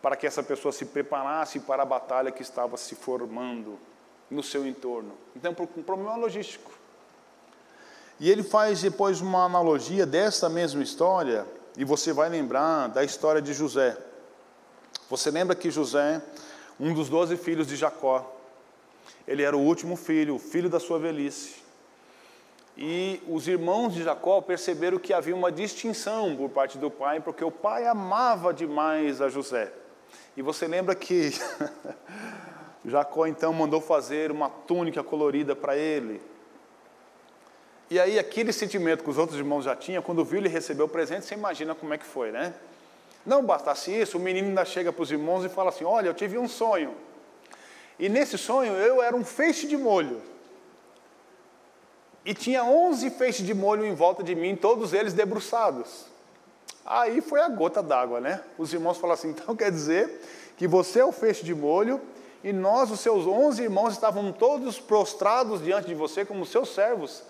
[0.00, 3.78] para que essa pessoa se preparasse para a batalha que estava se formando
[4.30, 5.12] no seu entorno.
[5.36, 6.72] Então, um problema logístico.
[8.18, 13.42] E ele faz depois uma analogia dessa mesma história, e você vai lembrar da história
[13.42, 13.96] de José.
[15.10, 16.22] Você lembra que José,
[16.80, 18.33] um dos doze filhos de Jacó,
[19.26, 21.64] ele era o último filho, o filho da sua velhice.
[22.76, 27.44] E os irmãos de Jacó perceberam que havia uma distinção por parte do pai, porque
[27.44, 29.72] o pai amava demais a José.
[30.36, 31.30] E você lembra que
[32.84, 36.20] Jacó então mandou fazer uma túnica colorida para ele.
[37.88, 40.88] E aí aquele sentimento que os outros irmãos já tinham, quando viu ele receber o
[40.88, 42.54] presente, você imagina como é que foi, né?
[43.24, 46.14] Não bastasse isso, o menino ainda chega para os irmãos e fala assim: Olha, eu
[46.14, 46.94] tive um sonho.
[47.98, 50.20] E nesse sonho eu era um feixe de molho.
[52.24, 56.06] E tinha 11 feixes de molho em volta de mim, todos eles debruçados.
[56.84, 58.42] Aí foi a gota d'água, né?
[58.58, 60.20] Os irmãos falaram assim: então quer dizer
[60.56, 62.00] que você é o feixe de molho
[62.42, 67.22] e nós, os seus onze irmãos, estávamos todos prostrados diante de você como seus servos.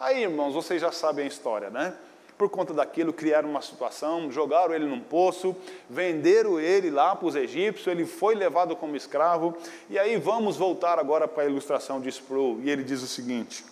[0.00, 1.94] Aí, irmãos, vocês já sabem a história, né?
[2.36, 5.54] Por conta daquilo, criaram uma situação, jogaram ele num poço,
[5.88, 9.56] venderam ele lá para os egípcios, ele foi levado como escravo.
[9.88, 12.60] E aí vamos voltar agora para a ilustração de Sproul.
[12.62, 13.64] E ele diz o seguinte: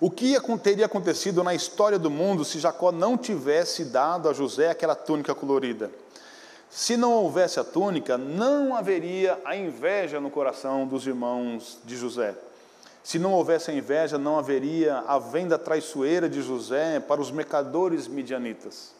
[0.00, 4.70] O que teria acontecido na história do mundo se Jacó não tivesse dado a José
[4.70, 5.90] aquela túnica colorida?
[6.68, 12.34] Se não houvesse a túnica, não haveria a inveja no coração dos irmãos de José.
[13.04, 18.08] Se não houvesse a inveja, não haveria a venda traiçoeira de José para os mercadores
[18.08, 18.94] midianitas.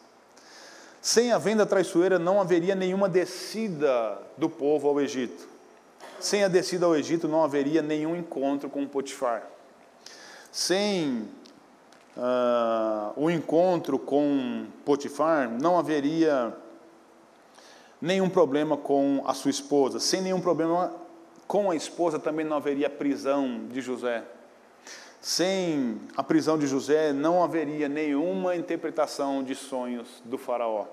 [1.00, 5.48] Sem a venda traiçoeira, não haveria nenhuma descida do povo ao Egito.
[6.20, 9.42] Sem a descida ao Egito, não haveria nenhum encontro com Potifar.
[10.52, 11.26] Sem
[12.14, 16.54] uh, o encontro com Potifar, não haveria
[18.02, 19.98] nenhum problema com a sua esposa.
[19.98, 20.92] Sem nenhum problema
[21.46, 24.24] com a esposa também não haveria prisão de José.
[25.20, 30.86] Sem a prisão de José não haveria nenhuma interpretação de sonhos do Faraó.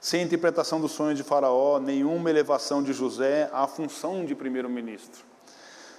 [0.00, 5.24] Sem interpretação dos sonhos de Faraó, nenhuma elevação de José à função de primeiro-ministro.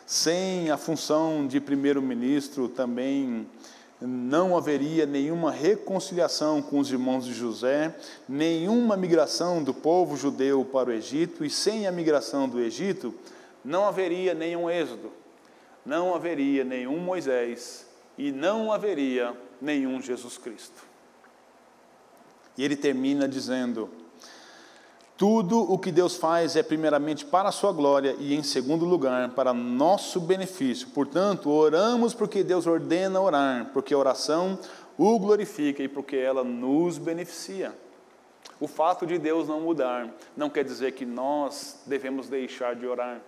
[0.06, 3.48] Sem a função de primeiro-ministro também
[4.02, 7.96] não haveria nenhuma reconciliação com os irmãos de José,
[8.28, 13.14] nenhuma migração do povo judeu para o Egito, e sem a migração do Egito,
[13.64, 15.12] não haveria nenhum Êxodo,
[15.86, 20.84] não haveria nenhum Moisés e não haveria nenhum Jesus Cristo.
[22.58, 23.90] E ele termina dizendo:
[25.18, 29.30] tudo o que Deus faz é primeiramente para a sua glória e em segundo lugar
[29.30, 30.90] para nosso benefício.
[30.90, 34.60] Portanto, oramos porque Deus ordena orar, porque a oração
[34.98, 37.74] o glorifica e porque ela nos beneficia.
[38.60, 43.22] O fato de Deus não mudar não quer dizer que nós devemos deixar de orar.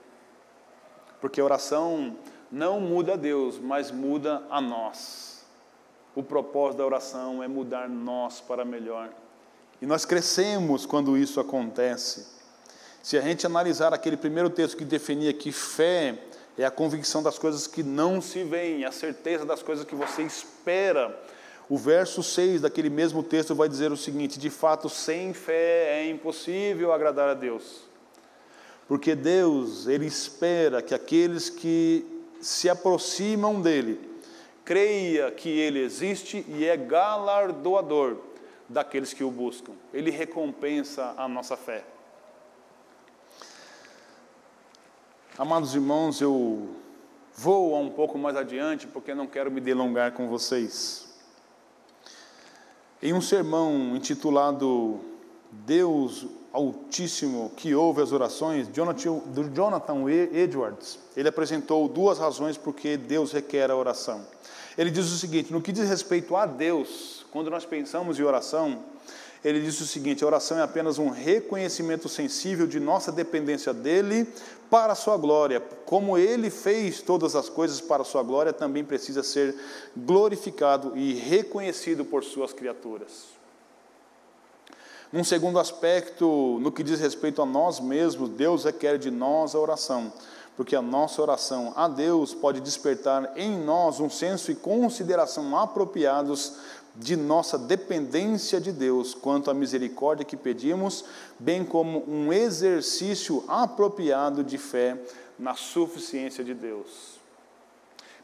[1.22, 2.16] Porque oração
[2.52, 5.44] não muda a Deus, mas muda a nós.
[6.16, 9.10] O propósito da oração é mudar nós para melhor.
[9.82, 12.28] E nós crescemos quando isso acontece.
[13.04, 16.18] Se a gente analisar aquele primeiro texto que definia que fé
[16.58, 20.24] é a convicção das coisas que não se veem, a certeza das coisas que você
[20.24, 21.16] espera.
[21.68, 26.10] O verso 6 daquele mesmo texto vai dizer o seguinte: de fato, sem fé é
[26.10, 27.84] impossível agradar a Deus.
[28.88, 32.06] Porque Deus, Ele espera que aqueles que
[32.40, 34.00] se aproximam dEle,
[34.64, 38.18] creia que Ele existe e é galardoador
[38.70, 39.74] daqueles que o buscam.
[39.94, 41.84] Ele recompensa a nossa fé.
[45.38, 46.70] Amados irmãos, eu
[47.36, 51.14] vou um pouco mais adiante porque não quero me delongar com vocês.
[53.02, 55.00] Em um sermão intitulado
[55.52, 62.74] Deus Altíssimo que ouve as orações, Jonathan, do Jonathan Edwards, ele apresentou duas razões por
[62.74, 64.26] que Deus requer a oração.
[64.78, 68.80] Ele diz o seguinte: no que diz respeito a Deus, quando nós pensamos em oração,
[69.44, 74.26] ele diz o seguinte: a oração é apenas um reconhecimento sensível de nossa dependência dele
[74.70, 75.60] para a sua glória.
[75.86, 79.54] Como ele fez todas as coisas para a sua glória, também precisa ser
[79.94, 83.35] glorificado e reconhecido por suas criaturas.
[85.16, 89.60] Um segundo aspecto, no que diz respeito a nós mesmos, Deus requer de nós a
[89.60, 90.12] oração
[90.56, 96.54] porque a nossa oração a Deus pode despertar em nós um senso e consideração apropriados
[96.96, 101.04] de nossa dependência de Deus quanto à misericórdia que pedimos,
[101.38, 104.98] bem como um exercício apropriado de fé
[105.38, 107.20] na suficiência de Deus.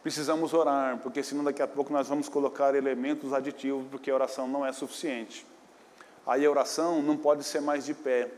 [0.01, 4.47] Precisamos orar, porque senão daqui a pouco nós vamos colocar elementos aditivos, porque a oração
[4.47, 5.45] não é suficiente.
[6.25, 8.29] Aí a oração não pode ser mais de pé,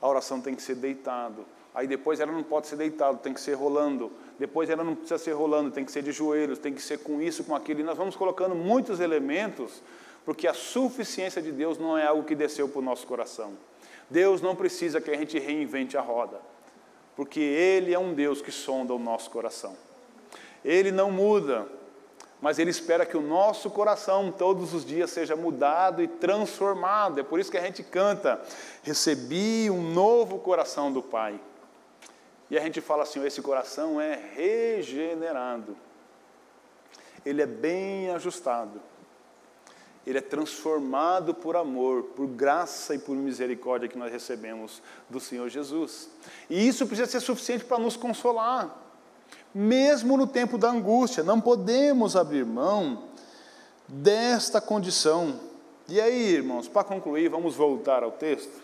[0.00, 1.44] a oração tem que ser deitado.
[1.74, 4.12] Aí depois ela não pode ser deitado, tem que ser rolando.
[4.38, 7.20] Depois ela não precisa ser rolando, tem que ser de joelhos, tem que ser com
[7.20, 7.80] isso, com aquilo.
[7.80, 9.82] E nós vamos colocando muitos elementos,
[10.24, 13.52] porque a suficiência de Deus não é algo que desceu para o nosso coração.
[14.10, 16.40] Deus não precisa que a gente reinvente a roda,
[17.16, 19.74] porque Ele é um Deus que sonda o nosso coração.
[20.62, 21.66] Ele não muda,
[22.42, 27.20] mas Ele espera que o nosso coração todos os dias seja mudado e transformado.
[27.20, 28.42] É por isso que a gente canta:
[28.82, 31.40] Recebi um novo coração do Pai.
[32.50, 35.76] E a gente fala assim: esse coração é regenerado,
[37.24, 38.82] ele é bem ajustado,
[40.04, 45.48] ele é transformado por amor, por graça e por misericórdia que nós recebemos do Senhor
[45.48, 46.10] Jesus.
[46.50, 48.76] E isso precisa ser suficiente para nos consolar,
[49.54, 53.04] mesmo no tempo da angústia, não podemos abrir mão
[53.86, 55.38] desta condição.
[55.88, 58.62] E aí, irmãos, para concluir, vamos voltar ao texto.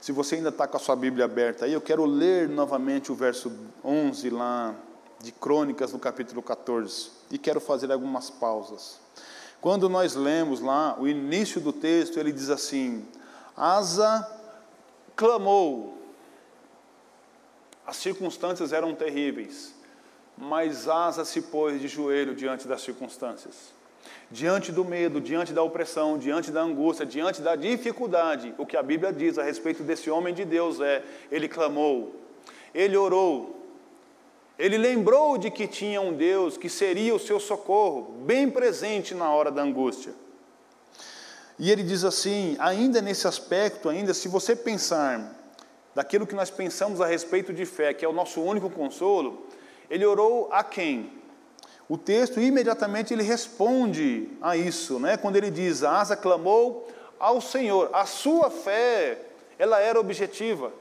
[0.00, 3.14] Se você ainda está com a sua Bíblia aberta aí, eu quero ler novamente o
[3.14, 3.50] verso
[3.84, 4.74] 11 lá
[5.20, 9.00] de Crônicas, no capítulo 14, e quero fazer algumas pausas.
[9.60, 13.04] Quando nós lemos lá o início do texto, ele diz assim:
[13.56, 14.30] Asa
[15.16, 15.98] clamou,
[17.86, 19.74] as circunstâncias eram terríveis,
[20.36, 23.74] mas Asa se pôs de joelho diante das circunstâncias.
[24.30, 28.82] Diante do medo, diante da opressão, diante da angústia, diante da dificuldade, o que a
[28.82, 32.14] Bíblia diz a respeito desse homem de Deus é: ele clamou,
[32.74, 33.56] ele orou,
[34.58, 39.30] ele lembrou de que tinha um Deus que seria o seu socorro, bem presente na
[39.30, 40.14] hora da angústia.
[41.58, 45.34] E ele diz assim, ainda nesse aspecto, ainda se você pensar
[45.94, 49.46] daquilo que nós pensamos a respeito de fé, que é o nosso único consolo,
[49.90, 51.12] ele orou a quem?
[51.88, 55.16] O texto imediatamente ele responde a isso, né?
[55.16, 57.90] Quando ele diz: "A asa clamou ao Senhor".
[57.92, 59.18] A sua fé,
[59.58, 60.72] ela era objetiva.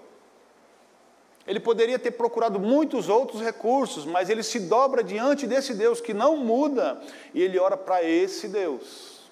[1.48, 6.14] Ele poderia ter procurado muitos outros recursos, mas ele se dobra diante desse Deus que
[6.14, 7.00] não muda
[7.36, 9.30] e ele ora para esse Deus.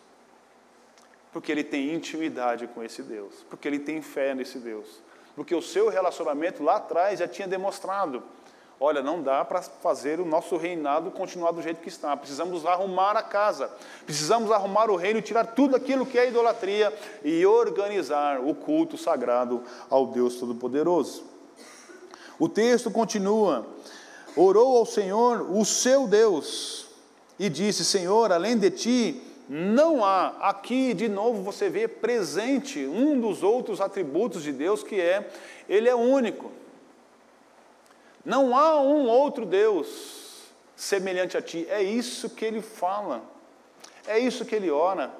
[1.32, 5.01] Porque ele tem intimidade com esse Deus, porque ele tem fé nesse Deus,
[5.36, 8.21] porque o seu relacionamento lá atrás já tinha demonstrado
[8.86, 12.17] Olha, não dá para fazer o nosso reinado continuar do jeito que está.
[12.17, 13.71] Precisamos arrumar a casa,
[14.05, 19.63] precisamos arrumar o reino, tirar tudo aquilo que é idolatria e organizar o culto sagrado
[19.89, 21.23] ao Deus Todo-Poderoso.
[22.38, 23.65] O texto continua:
[24.36, 26.88] orou ao Senhor, o seu Deus,
[27.39, 30.36] e disse: Senhor, além de ti, não há.
[30.41, 35.31] Aqui, de novo, você vê presente um dos outros atributos de Deus, que é,
[35.69, 36.62] Ele é único.
[38.24, 40.43] Não há um outro Deus
[40.76, 41.65] semelhante a ti.
[41.69, 43.21] É isso que ele fala.
[44.07, 45.13] É isso que ele ora.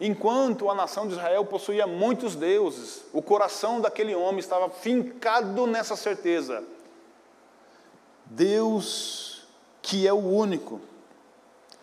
[0.00, 5.94] Enquanto a nação de Israel possuía muitos deuses, o coração daquele homem estava fincado nessa
[5.94, 6.64] certeza.
[8.26, 9.46] Deus
[9.80, 10.80] que é o único.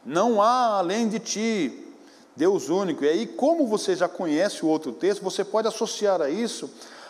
[0.06, 1.94] Não há além de ti,
[2.36, 3.04] Deus único.
[3.04, 6.70] E aí, como você já conhece o outro texto, você pode associar a isso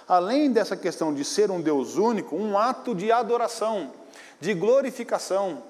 [0.10, 3.92] além dessa questão de ser um Deus único, um ato de adoração,
[4.42, 5.62] de glorificação,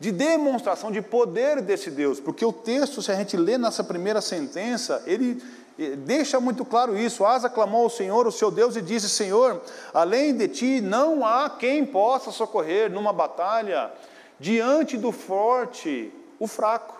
[0.00, 4.22] de demonstração de poder desse Deus, porque o texto, se a gente lê nessa primeira
[4.22, 5.42] sentença, ele
[5.78, 7.24] eh, deixa muito claro isso.
[7.24, 9.60] Asa clamou ao Senhor, o seu Deus, e disse: Senhor,
[9.92, 13.92] além de ti não há quem possa socorrer numa batalha
[14.40, 16.95] diante do forte, o fraco.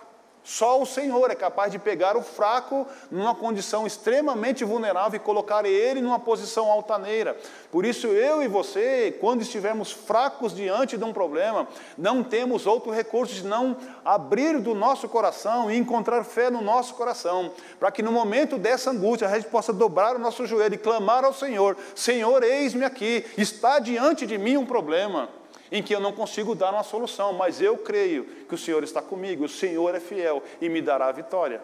[0.47, 5.65] Só o Senhor é capaz de pegar o fraco numa condição extremamente vulnerável e colocar
[5.65, 7.35] ele numa posição altaneira.
[7.69, 11.67] Por isso, eu e você, quando estivermos fracos diante de um problema,
[11.97, 13.75] não temos outro recurso de não
[14.05, 18.91] abrir do nosso coração e encontrar fé no nosso coração, para que no momento dessa
[18.91, 23.25] angústia a gente possa dobrar o nosso joelho e clamar ao Senhor: Senhor, eis-me aqui,
[23.37, 25.27] está diante de mim um problema
[25.71, 29.01] em que eu não consigo dar uma solução, mas eu creio que o Senhor está
[29.01, 31.61] comigo, o Senhor é fiel e me dará a vitória.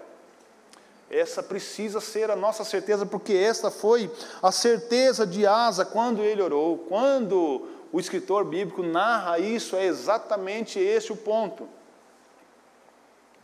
[1.10, 4.10] Essa precisa ser a nossa certeza, porque essa foi
[4.42, 6.80] a certeza de Asa quando ele orou.
[6.90, 11.70] Quando o escritor bíblico narra isso, é exatamente esse o ponto.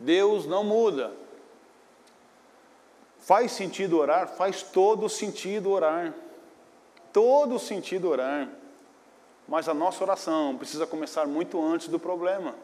[0.00, 1.12] Deus não muda.
[3.20, 4.28] Faz sentido orar?
[4.28, 6.12] Faz todo sentido orar.
[7.12, 8.48] Todo sentido orar.
[9.50, 12.54] Mas a nossa oração precisa começar muito antes do problema.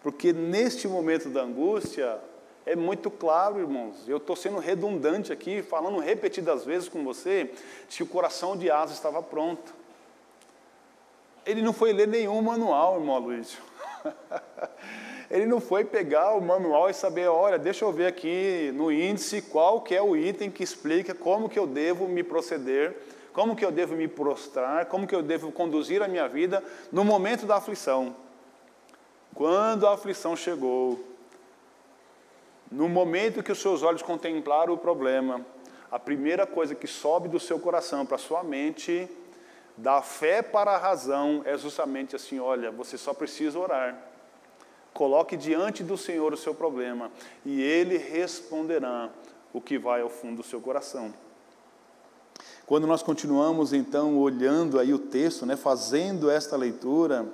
[0.00, 2.20] Porque neste momento da angústia,
[2.64, 7.50] é muito claro, irmãos, eu estou sendo redundante aqui, falando repetidas vezes com você,
[7.88, 9.74] que o coração de Asa estava pronto.
[11.44, 13.58] Ele não foi ler nenhum manual, irmão Luiz.
[15.28, 19.42] Ele não foi pegar o manual e saber, olha, deixa eu ver aqui no índice
[19.42, 22.94] qual que é o item que explica como que eu devo me proceder
[23.32, 27.04] como que eu devo me prostrar, como que eu devo conduzir a minha vida no
[27.04, 28.14] momento da aflição.
[29.34, 31.02] Quando a aflição chegou,
[32.70, 35.44] no momento que os seus olhos contemplaram o problema,
[35.90, 39.08] a primeira coisa que sobe do seu coração para a sua mente,
[39.76, 43.96] da fé para a razão, é justamente assim: olha, você só precisa orar.
[44.92, 47.10] Coloque diante do Senhor o seu problema
[47.44, 49.10] e Ele responderá
[49.52, 51.12] o que vai ao fundo do seu coração.
[52.66, 57.26] Quando nós continuamos então olhando aí o texto, né, fazendo esta leitura,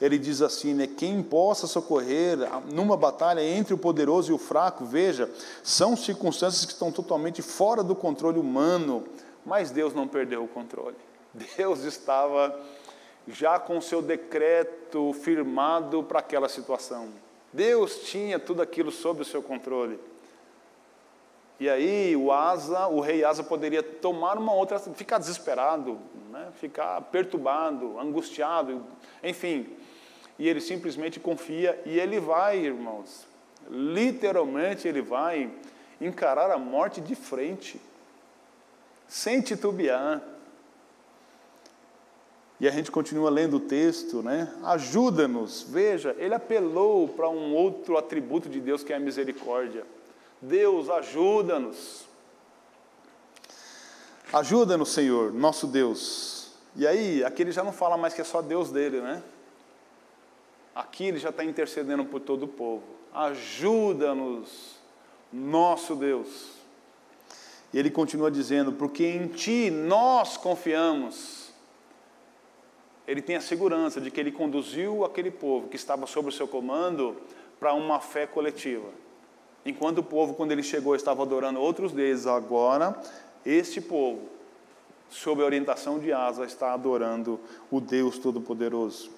[0.00, 2.38] ele diz assim, né, quem possa socorrer
[2.72, 5.30] numa batalha entre o poderoso e o fraco, veja,
[5.62, 9.04] são circunstâncias que estão totalmente fora do controle humano,
[9.46, 10.96] mas Deus não perdeu o controle.
[11.56, 12.54] Deus estava
[13.28, 17.08] já com o seu decreto firmado para aquela situação.
[17.52, 19.98] Deus tinha tudo aquilo sob o seu controle.
[21.62, 25.96] E aí o Asa, o rei Asa poderia tomar uma outra, ficar desesperado,
[26.32, 26.48] né?
[26.56, 28.84] ficar perturbado, angustiado,
[29.22, 29.68] enfim.
[30.40, 33.28] E ele simplesmente confia e ele vai, irmãos,
[33.70, 35.52] literalmente ele vai
[36.00, 37.80] encarar a morte de frente,
[39.06, 40.20] sem titubear.
[42.58, 44.52] E a gente continua lendo o texto, né?
[44.64, 45.62] Ajuda-nos.
[45.62, 49.86] Veja, ele apelou para um outro atributo de Deus que é a misericórdia.
[50.42, 52.04] Deus, ajuda-nos.
[54.32, 56.50] Ajuda-nos, Senhor, nosso Deus.
[56.74, 59.22] E aí, aqui ele já não fala mais que é só Deus dele, né?
[60.74, 62.82] Aqui ele já está intercedendo por todo o povo.
[63.14, 64.76] Ajuda-nos,
[65.32, 66.52] nosso Deus.
[67.72, 71.52] E ele continua dizendo: porque em ti nós confiamos.
[73.06, 76.48] Ele tem a segurança de que ele conduziu aquele povo que estava sob o seu
[76.48, 77.16] comando
[77.60, 79.01] para uma fé coletiva.
[79.64, 83.00] Enquanto o povo, quando ele chegou, estava adorando outros deuses, agora
[83.44, 84.28] este povo,
[85.10, 87.38] sob a orientação de Asa, está adorando
[87.70, 89.10] o Deus Todo-Poderoso.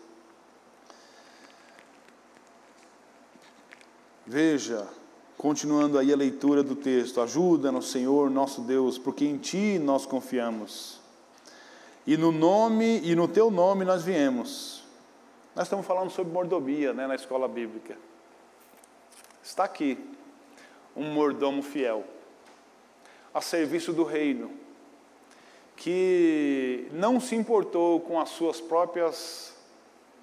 [4.26, 4.88] Veja,
[5.36, 11.00] continuando aí a leitura do texto: ajuda-nos, Senhor, nosso Deus, porque em Ti nós confiamos.
[12.06, 14.82] E no nome e no Teu nome nós viemos.
[15.54, 17.96] Nós estamos falando sobre mordomia né, na escola bíblica.
[19.42, 19.98] Está aqui
[20.96, 22.04] um mordomo fiel,
[23.32, 24.50] a serviço do reino,
[25.76, 29.54] que não se importou com as suas próprias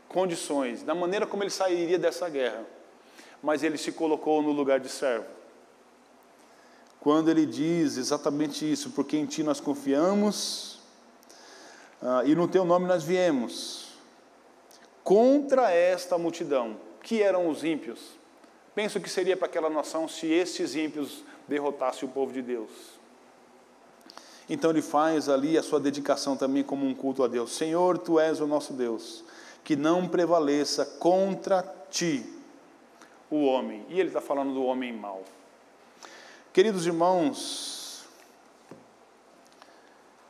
[0.08, 2.66] condições, da maneira como ele sairia dessa guerra
[3.42, 5.26] mas ele se colocou no lugar de servo.
[7.00, 10.80] Quando ele diz exatamente isso, porque em ti nós confiamos
[12.02, 13.88] uh, e no teu nome nós viemos,
[15.04, 18.21] contra esta multidão, que eram os ímpios.
[18.74, 22.70] Penso que seria para aquela nação se esses ímpios derrotassem o povo de Deus.
[24.50, 27.52] Então ele faz ali a sua dedicação também como um culto a Deus.
[27.52, 29.24] Senhor, tu és o nosso Deus,
[29.64, 32.26] que não prevaleça contra ti
[33.30, 33.86] o homem.
[33.90, 35.24] E ele está falando do homem mau.
[36.54, 38.06] Queridos irmãos,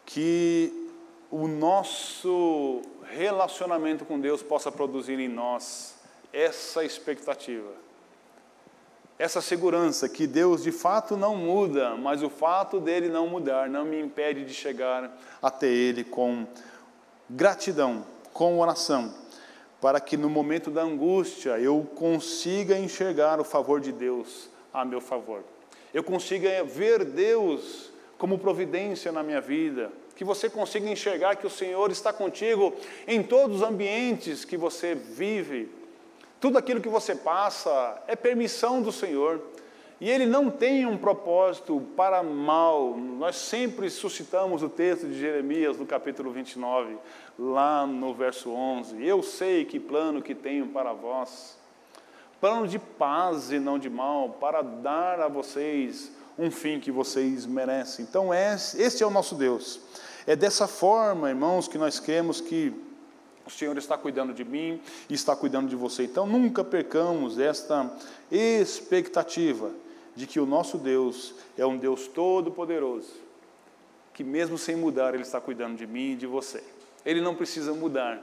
[0.05, 0.89] que
[1.31, 5.95] o nosso relacionamento com Deus possa produzir em nós
[6.31, 7.71] essa expectativa,
[9.22, 13.86] essa segurança que Deus de fato não muda, mas o fato dele não mudar não
[13.86, 16.47] me impede de chegar até Ele com
[17.30, 18.03] gratidão,
[18.34, 19.13] com oração
[19.80, 25.01] para que no momento da angústia eu consiga enxergar o favor de Deus a meu
[25.01, 25.43] favor.
[25.93, 31.49] Eu consiga ver Deus como providência na minha vida, que você consiga enxergar que o
[31.49, 32.74] Senhor está contigo
[33.07, 35.80] em todos os ambientes que você vive.
[36.41, 39.39] Tudo aquilo que você passa é permissão do Senhor.
[39.99, 42.97] E ele não tem um propósito para mal.
[42.97, 46.97] Nós sempre suscitamos o texto de Jeremias, no capítulo 29,
[47.37, 49.05] lá no verso 11.
[49.05, 51.59] Eu sei que plano que tenho para vós.
[52.39, 57.45] Plano de paz e não de mal, para dar a vocês um fim que vocês
[57.45, 58.03] merecem.
[58.03, 59.79] Então, esse é o nosso Deus.
[60.25, 62.73] É dessa forma, irmãos, que nós cremos que
[63.52, 66.04] Senhor está cuidando de mim e está cuidando de você.
[66.04, 67.91] Então, nunca percamos esta
[68.32, 69.72] expectativa
[70.16, 73.14] de que o nosso Deus é um Deus todo-poderoso,
[74.14, 76.64] que mesmo sem mudar, Ele está cuidando de mim e de você.
[77.06, 78.22] Ele não precisa mudar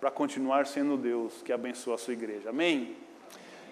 [0.00, 2.50] para continuar sendo Deus que abençoa a sua igreja.
[2.50, 2.96] Amém?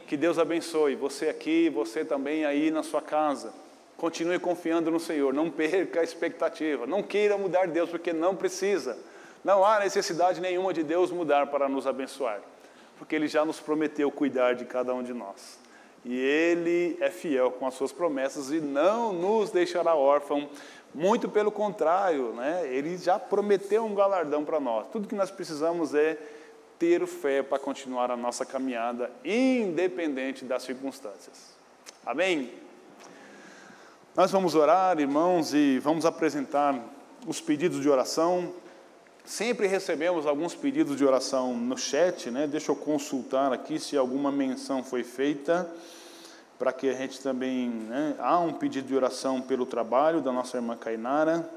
[0.06, 3.52] Que Deus abençoe você aqui, você também aí na sua casa.
[3.96, 8.98] Continue confiando no Senhor, não perca a expectativa, não queira mudar Deus, porque não precisa.
[9.44, 12.40] Não há necessidade nenhuma de Deus mudar para nos abençoar,
[12.98, 15.62] porque Ele já nos prometeu cuidar de cada um de nós
[16.04, 20.48] e Ele é fiel com as suas promessas e não nos deixará órfão.
[20.94, 22.66] Muito pelo contrário, né?
[22.66, 24.88] Ele já prometeu um galardão para nós.
[24.92, 26.18] Tudo que nós precisamos é
[26.78, 31.54] ter fé para continuar a nossa caminhada, independente das circunstâncias.
[32.04, 32.52] Amém?
[34.14, 36.78] Nós vamos orar, irmãos, e vamos apresentar
[37.26, 38.52] os pedidos de oração.
[39.24, 42.46] Sempre recebemos alguns pedidos de oração no chat, né?
[42.46, 45.70] Deixa eu consultar aqui se alguma menção foi feita,
[46.58, 47.68] para que a gente também.
[47.68, 48.16] Né?
[48.18, 51.48] Há um pedido de oração pelo trabalho da nossa irmã Cainara.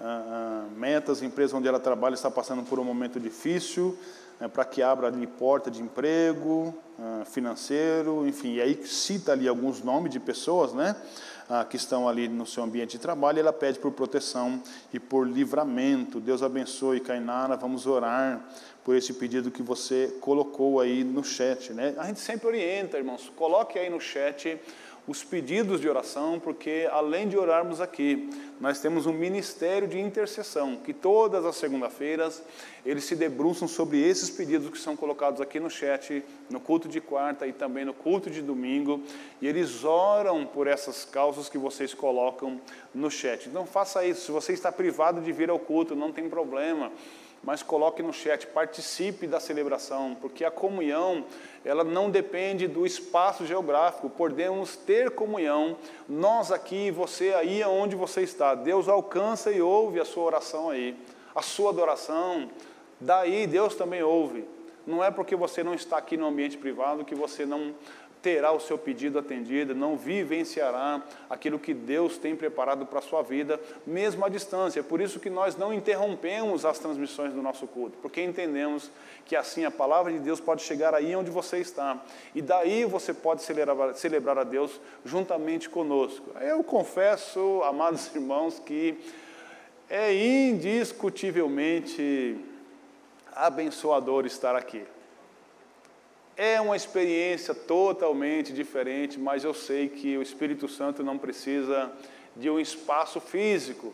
[0.00, 3.96] Ah, ah, metas, a empresa onde ela trabalha está passando por um momento difícil,
[4.40, 9.46] né, para que abra ali porta de emprego, ah, financeiro, enfim, e aí cita ali
[9.46, 10.96] alguns nomes de pessoas, né?
[11.48, 14.62] Ah, que estão ali no seu ambiente de trabalho, ela pede por proteção
[14.92, 16.20] e por livramento.
[16.20, 18.42] Deus abençoe, Cainara, vamos orar
[18.84, 21.72] por esse pedido que você colocou aí no chat.
[21.72, 21.94] Né?
[21.98, 24.60] A gente sempre orienta, irmãos, coloque aí no chat
[25.06, 28.30] os pedidos de oração, porque além de orarmos aqui,
[28.60, 32.40] nós temos um ministério de intercessão, que todas as segunda-feiras
[32.86, 37.00] eles se debruçam sobre esses pedidos que são colocados aqui no chat, no culto de
[37.00, 39.02] quarta e também no culto de domingo,
[39.40, 42.60] e eles oram por essas causas que vocês colocam
[42.94, 43.48] no chat.
[43.48, 46.92] Então faça isso, se você está privado de vir ao culto, não tem problema
[47.42, 51.24] mas coloque no chat, participe da celebração, porque a comunhão,
[51.64, 55.76] ela não depende do espaço geográfico, podemos ter comunhão,
[56.08, 60.96] nós aqui, você aí onde você está, Deus alcança e ouve a sua oração aí,
[61.34, 62.48] a sua adoração,
[63.00, 64.46] daí Deus também ouve,
[64.86, 67.74] não é porque você não está aqui no ambiente privado que você não
[68.22, 73.20] terá o seu pedido atendido, não vivenciará aquilo que Deus tem preparado para a sua
[73.20, 74.82] vida, mesmo à distância.
[74.82, 78.90] Por isso que nós não interrompemos as transmissões do nosso culto, porque entendemos
[79.26, 82.00] que assim a palavra de Deus pode chegar aí onde você está,
[82.34, 86.30] e daí você pode celebrar, celebrar a Deus juntamente conosco.
[86.40, 88.96] Eu confesso, amados irmãos, que
[89.90, 92.38] é indiscutivelmente
[93.34, 94.84] abençoador estar aqui.
[96.36, 101.92] É uma experiência totalmente diferente, mas eu sei que o Espírito Santo não precisa
[102.34, 103.92] de um espaço físico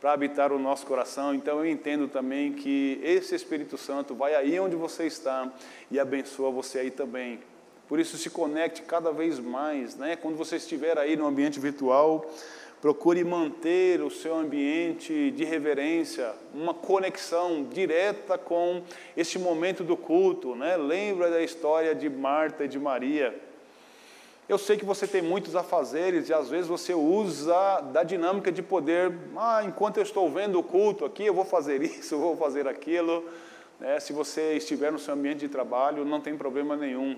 [0.00, 1.34] para habitar o nosso coração.
[1.34, 5.52] Então eu entendo também que esse Espírito Santo vai aí onde você está
[5.90, 7.40] e abençoa você aí também.
[7.86, 10.16] Por isso se conecte cada vez mais, né?
[10.16, 12.30] Quando você estiver aí no ambiente virtual,
[12.84, 18.82] Procure manter o seu ambiente de reverência, uma conexão direta com
[19.16, 20.54] este momento do culto.
[20.54, 20.76] Né?
[20.76, 23.40] Lembra da história de Marta e de Maria.
[24.46, 28.62] Eu sei que você tem muitos afazeres e às vezes você usa da dinâmica de
[28.62, 32.36] poder, ah, enquanto eu estou vendo o culto aqui, eu vou fazer isso, eu vou
[32.36, 33.24] fazer aquilo.
[33.80, 37.16] É, se você estiver no seu ambiente de trabalho, não tem problema nenhum.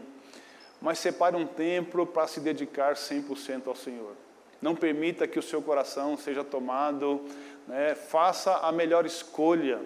[0.80, 4.25] Mas separe um tempo para se dedicar 100% ao Senhor.
[4.60, 7.20] Não permita que o seu coração seja tomado,
[7.66, 7.94] né?
[7.94, 9.80] faça a melhor escolha,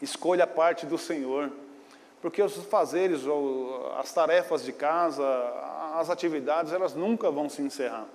[0.00, 1.50] escolha a parte do Senhor,
[2.20, 5.24] porque os fazeres, ou as tarefas de casa,
[5.94, 8.06] as atividades, elas nunca vão se encerrar.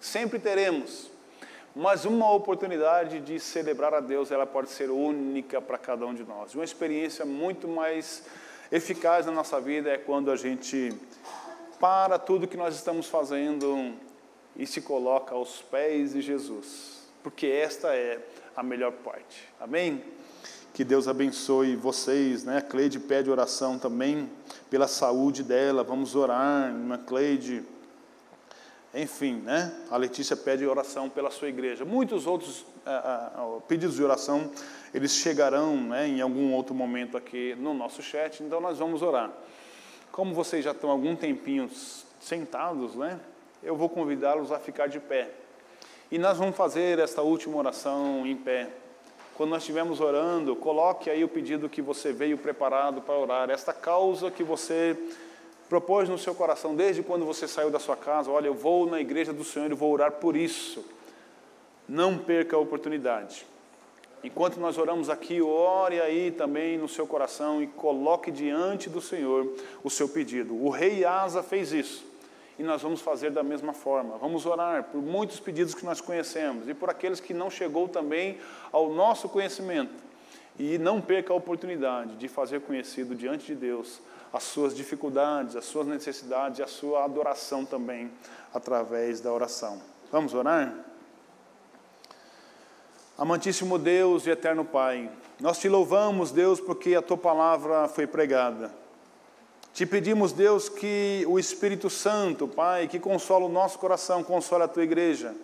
[0.00, 1.10] Sempre teremos,
[1.74, 6.24] mas uma oportunidade de celebrar a Deus, ela pode ser única para cada um de
[6.24, 6.54] nós.
[6.54, 8.24] Uma experiência muito mais
[8.70, 10.94] eficaz na nossa vida é quando a gente
[11.80, 13.94] para tudo que nós estamos fazendo
[14.58, 18.18] e se coloca aos pés de Jesus, porque esta é
[18.56, 19.48] a melhor parte.
[19.60, 20.02] Amém?
[20.74, 22.58] Que Deus abençoe vocês, né?
[22.58, 24.30] A Cleide pede oração também
[24.68, 25.82] pela saúde dela.
[25.82, 27.62] Vamos orar, irmã Cleide.
[28.94, 29.72] Enfim, né?
[29.90, 31.84] A Letícia pede oração pela sua igreja.
[31.84, 34.50] Muitos outros uh, uh, pedidos de oração,
[34.94, 39.30] eles chegarão né, em algum outro momento aqui no nosso chat, então nós vamos orar.
[40.10, 41.70] Como vocês já estão algum tempinho
[42.20, 43.20] sentados, né?
[43.62, 45.30] Eu vou convidá-los a ficar de pé.
[46.10, 48.68] E nós vamos fazer esta última oração em pé.
[49.34, 53.72] Quando nós estivermos orando, coloque aí o pedido que você veio preparado para orar, esta
[53.72, 54.96] causa que você
[55.68, 58.30] propôs no seu coração desde quando você saiu da sua casa.
[58.30, 60.84] Olha, eu vou na igreja do Senhor e vou orar por isso.
[61.86, 63.46] Não perca a oportunidade.
[64.24, 69.52] Enquanto nós oramos aqui, ore aí também no seu coração e coloque diante do Senhor
[69.84, 70.54] o seu pedido.
[70.54, 72.07] O rei Asa fez isso
[72.58, 74.18] e nós vamos fazer da mesma forma.
[74.18, 78.38] Vamos orar por muitos pedidos que nós conhecemos e por aqueles que não chegou também
[78.72, 79.94] ao nosso conhecimento.
[80.58, 84.00] E não perca a oportunidade de fazer conhecido diante de Deus
[84.32, 88.10] as suas dificuldades, as suas necessidades e a sua adoração também
[88.52, 89.80] através da oração.
[90.10, 90.74] Vamos orar?
[93.16, 98.72] Amantíssimo Deus e eterno Pai, nós te louvamos, Deus, porque a tua palavra foi pregada.
[99.78, 104.68] Te pedimos, Deus, que o Espírito Santo, Pai, que consola o nosso coração, consola a
[104.68, 105.36] tua igreja.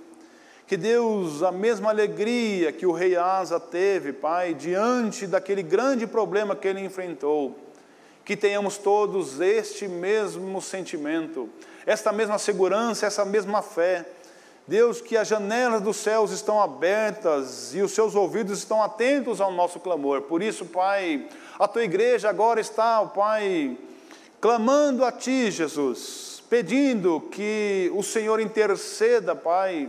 [0.67, 6.57] Que Deus, a mesma alegria que o rei Asa teve, Pai, diante daquele grande problema
[6.57, 7.57] que ele enfrentou,
[8.25, 11.49] que tenhamos todos este mesmo sentimento,
[11.87, 14.05] esta mesma segurança, essa mesma fé.
[14.67, 19.53] Deus, que as janelas dos céus estão abertas e os seus ouvidos estão atentos ao
[19.53, 20.23] nosso clamor.
[20.23, 23.79] Por isso, Pai, a tua igreja agora está, Pai,
[24.45, 29.89] clamando a Ti, Jesus, pedindo que o Senhor interceda, Pai,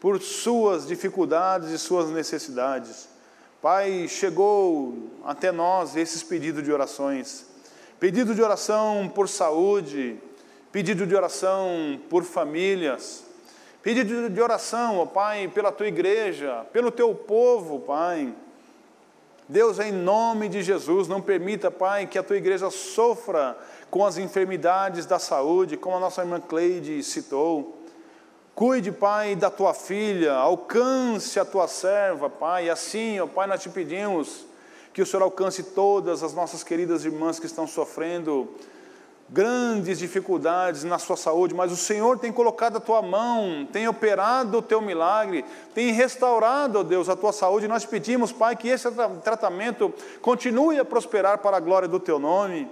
[0.00, 3.10] por suas dificuldades e suas necessidades.
[3.60, 7.44] Pai, chegou até nós esses pedidos de orações.
[7.98, 10.18] Pedido de oração por saúde,
[10.72, 13.22] pedido de oração por famílias,
[13.82, 18.34] pedido de oração, ó Pai, pela tua igreja, pelo teu povo, Pai.
[19.50, 23.58] Deus, em nome de Jesus, não permita, Pai, que a tua igreja sofra
[23.90, 27.76] com as enfermidades da saúde, como a nossa irmã Cleide citou.
[28.54, 32.70] Cuide, Pai, da tua filha, alcance a tua serva, Pai.
[32.70, 34.46] Assim, ó Pai, nós te pedimos
[34.92, 38.48] que o Senhor alcance todas as nossas queridas irmãs que estão sofrendo
[39.32, 44.58] grandes dificuldades na sua saúde, mas o Senhor tem colocado a tua mão, tem operado
[44.58, 47.68] o teu milagre, tem restaurado, ó Deus, a tua saúde.
[47.68, 48.88] Nós pedimos, Pai, que esse
[49.22, 52.68] tratamento continue a prosperar para a glória do teu nome.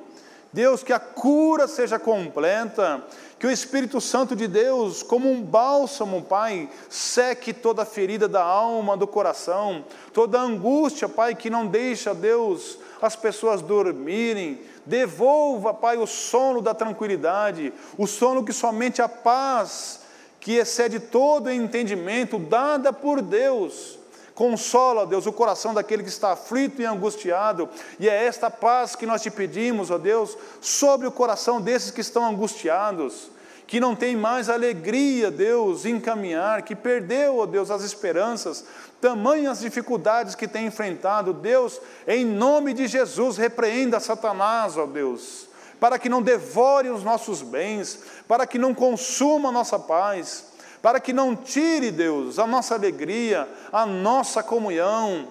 [0.52, 3.04] Deus, que a cura seja completa,
[3.38, 8.96] que o Espírito Santo de Deus, como um bálsamo, Pai, seque toda ferida da alma,
[8.96, 14.58] do coração, toda angústia, Pai, que não deixa, Deus, as pessoas dormirem.
[14.88, 20.00] Devolva, Pai, o sono da tranquilidade, o sono que somente a paz,
[20.40, 23.98] que excede todo entendimento, dada por Deus,
[24.34, 27.68] Consola, Deus, o coração daquele que está aflito e angustiado,
[28.00, 32.00] e é esta paz que nós te pedimos, ó Deus, sobre o coração desses que
[32.00, 33.28] estão angustiados,
[33.68, 38.64] que não tem mais alegria, Deus, em caminhar, que perdeu, ó Deus, as esperanças,
[38.98, 45.48] tamanhas dificuldades que tem enfrentado, Deus, em nome de Jesus, repreenda Satanás, ó Deus,
[45.78, 50.46] para que não devore os nossos bens, para que não consuma a nossa paz,
[50.80, 55.28] para que não tire, Deus, a nossa alegria, a nossa comunhão,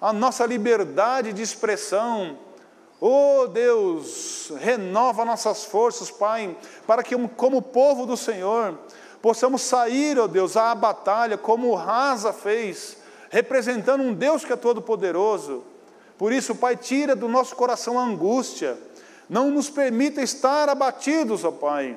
[0.00, 2.36] a nossa liberdade de expressão.
[3.00, 8.76] Oh Deus, renova nossas forças, Pai, para que, como povo do Senhor,
[9.22, 12.96] possamos sair, ó oh Deus, à batalha, como Rasa fez,
[13.30, 15.62] representando um Deus que é todo-poderoso.
[16.16, 18.76] Por isso, Pai, tira do nosso coração a angústia,
[19.28, 21.96] não nos permita estar abatidos, ó Pai.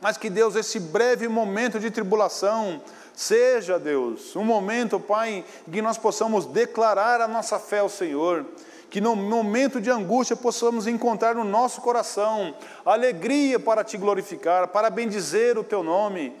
[0.00, 2.80] Mas que Deus, esse breve momento de tribulação,
[3.14, 8.46] seja, Deus, um momento, Pai, em que nós possamos declarar a nossa fé ao Senhor,
[8.90, 14.90] que no momento de angústia possamos encontrar no nosso coração alegria para te glorificar, para
[14.90, 16.32] bendizer o teu nome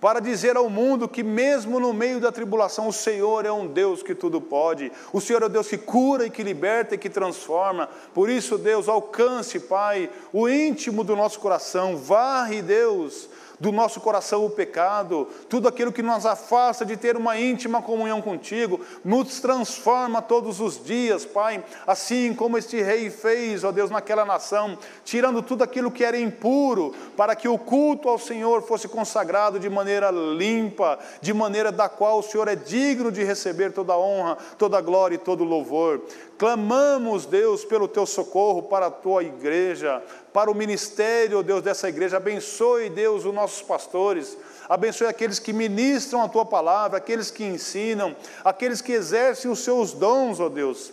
[0.00, 4.02] para dizer ao mundo que, mesmo no meio da tribulação, o Senhor é um Deus
[4.02, 7.10] que tudo pode, o Senhor é o Deus que cura e que liberta e que
[7.10, 7.88] transforma.
[8.14, 13.28] Por isso, Deus, alcance, Pai, o íntimo do nosso coração, varre, Deus,
[13.60, 18.22] do nosso coração o pecado, tudo aquilo que nos afasta de ter uma íntima comunhão
[18.22, 24.24] contigo, nos transforma todos os dias, Pai, assim como este rei fez, ó Deus, naquela
[24.24, 29.58] nação, tirando tudo aquilo que era impuro, para que o culto ao Senhor fosse consagrado
[29.58, 33.98] de maneira limpa, de maneira da qual o Senhor é digno de receber toda a
[33.98, 36.02] honra, toda a glória e todo o louvor.
[36.38, 40.00] Clamamos, Deus, pelo teu socorro para a tua igreja,
[40.38, 42.18] para o ministério, Deus, dessa igreja.
[42.18, 44.38] Abençoe, Deus, os nossos pastores.
[44.68, 48.14] Abençoe aqueles que ministram a tua palavra, aqueles que ensinam,
[48.44, 50.92] aqueles que exercem os seus dons, ó Deus,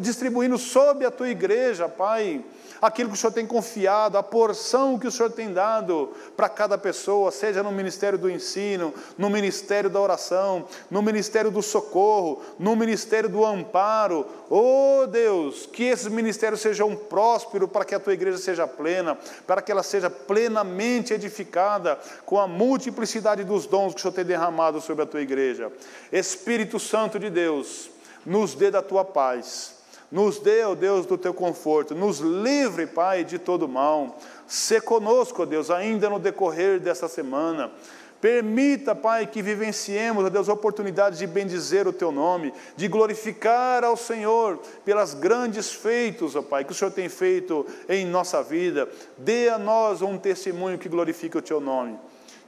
[0.00, 2.42] distribuindo sobre a tua igreja, Pai
[2.84, 6.76] aquilo que o Senhor tem confiado, a porção que o Senhor tem dado para cada
[6.76, 12.76] pessoa, seja no ministério do ensino, no ministério da oração, no ministério do socorro, no
[12.76, 14.26] ministério do amparo.
[14.50, 19.16] Oh Deus, que esses ministérios sejam prósperos para que a tua igreja seja plena,
[19.46, 24.24] para que ela seja plenamente edificada com a multiplicidade dos dons que o Senhor tem
[24.24, 25.72] derramado sobre a tua igreja.
[26.12, 27.90] Espírito Santo de Deus,
[28.24, 29.73] nos dê da tua paz
[30.14, 31.92] nos dê, ó Deus, do teu conforto.
[31.92, 34.16] Nos livre, Pai, de todo mal.
[34.46, 37.72] Se conosco, ó Deus, ainda no decorrer dessa semana.
[38.20, 43.96] Permita, Pai, que vivenciemos, ó Deus, oportunidades de bendizer o Teu nome, de glorificar ao
[43.96, 48.88] Senhor pelas grandes feitos, ó Pai, que o Senhor tem feito em nossa vida.
[49.18, 51.98] Dê a nós um testemunho que glorifique o Teu nome.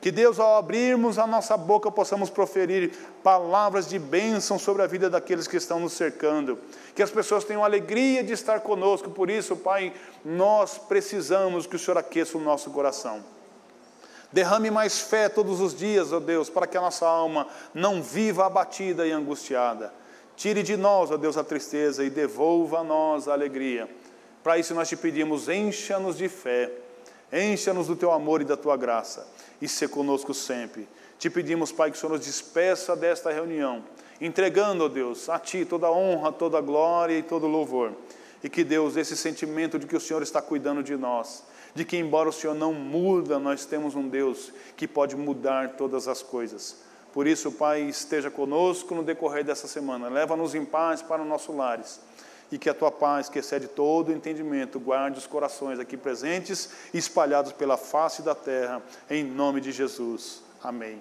[0.01, 2.93] Que Deus, ao abrirmos a nossa boca, possamos proferir
[3.23, 6.59] palavras de bênção sobre a vida daqueles que estão nos cercando.
[6.97, 9.11] Que as pessoas tenham alegria de estar conosco.
[9.11, 9.93] Por isso, Pai,
[10.25, 13.23] nós precisamos que o Senhor aqueça o nosso coração.
[14.33, 18.47] Derrame mais fé todos os dias, ó Deus, para que a nossa alma não viva
[18.47, 19.93] abatida e angustiada.
[20.35, 23.89] Tire de nós, ó Deus, a tristeza e devolva a nós a alegria.
[24.43, 26.71] Para isso nós te pedimos, encha-nos de fé,
[27.33, 29.29] encha-nos do teu amor e da tua graça
[29.61, 30.89] e ser conosco sempre.
[31.19, 33.85] Te pedimos, Pai, que o Senhor nos despeça desta reunião,
[34.21, 37.93] entregando, ó Deus, a Ti toda a honra, toda a glória e todo o louvor.
[38.43, 41.43] E que Deus, esse sentimento de que o Senhor está cuidando de nós,
[41.75, 46.07] de que embora o Senhor não muda, nós temos um Deus que pode mudar todas
[46.07, 46.77] as coisas.
[47.13, 50.09] Por isso, Pai, esteja conosco no decorrer dessa semana.
[50.09, 52.01] Leva-nos em paz para os nossos lares
[52.51, 56.71] e que a tua paz, que excede todo o entendimento, guarde os corações aqui presentes
[56.95, 60.43] e espalhados pela face da terra, em nome de Jesus.
[60.63, 61.01] Amém.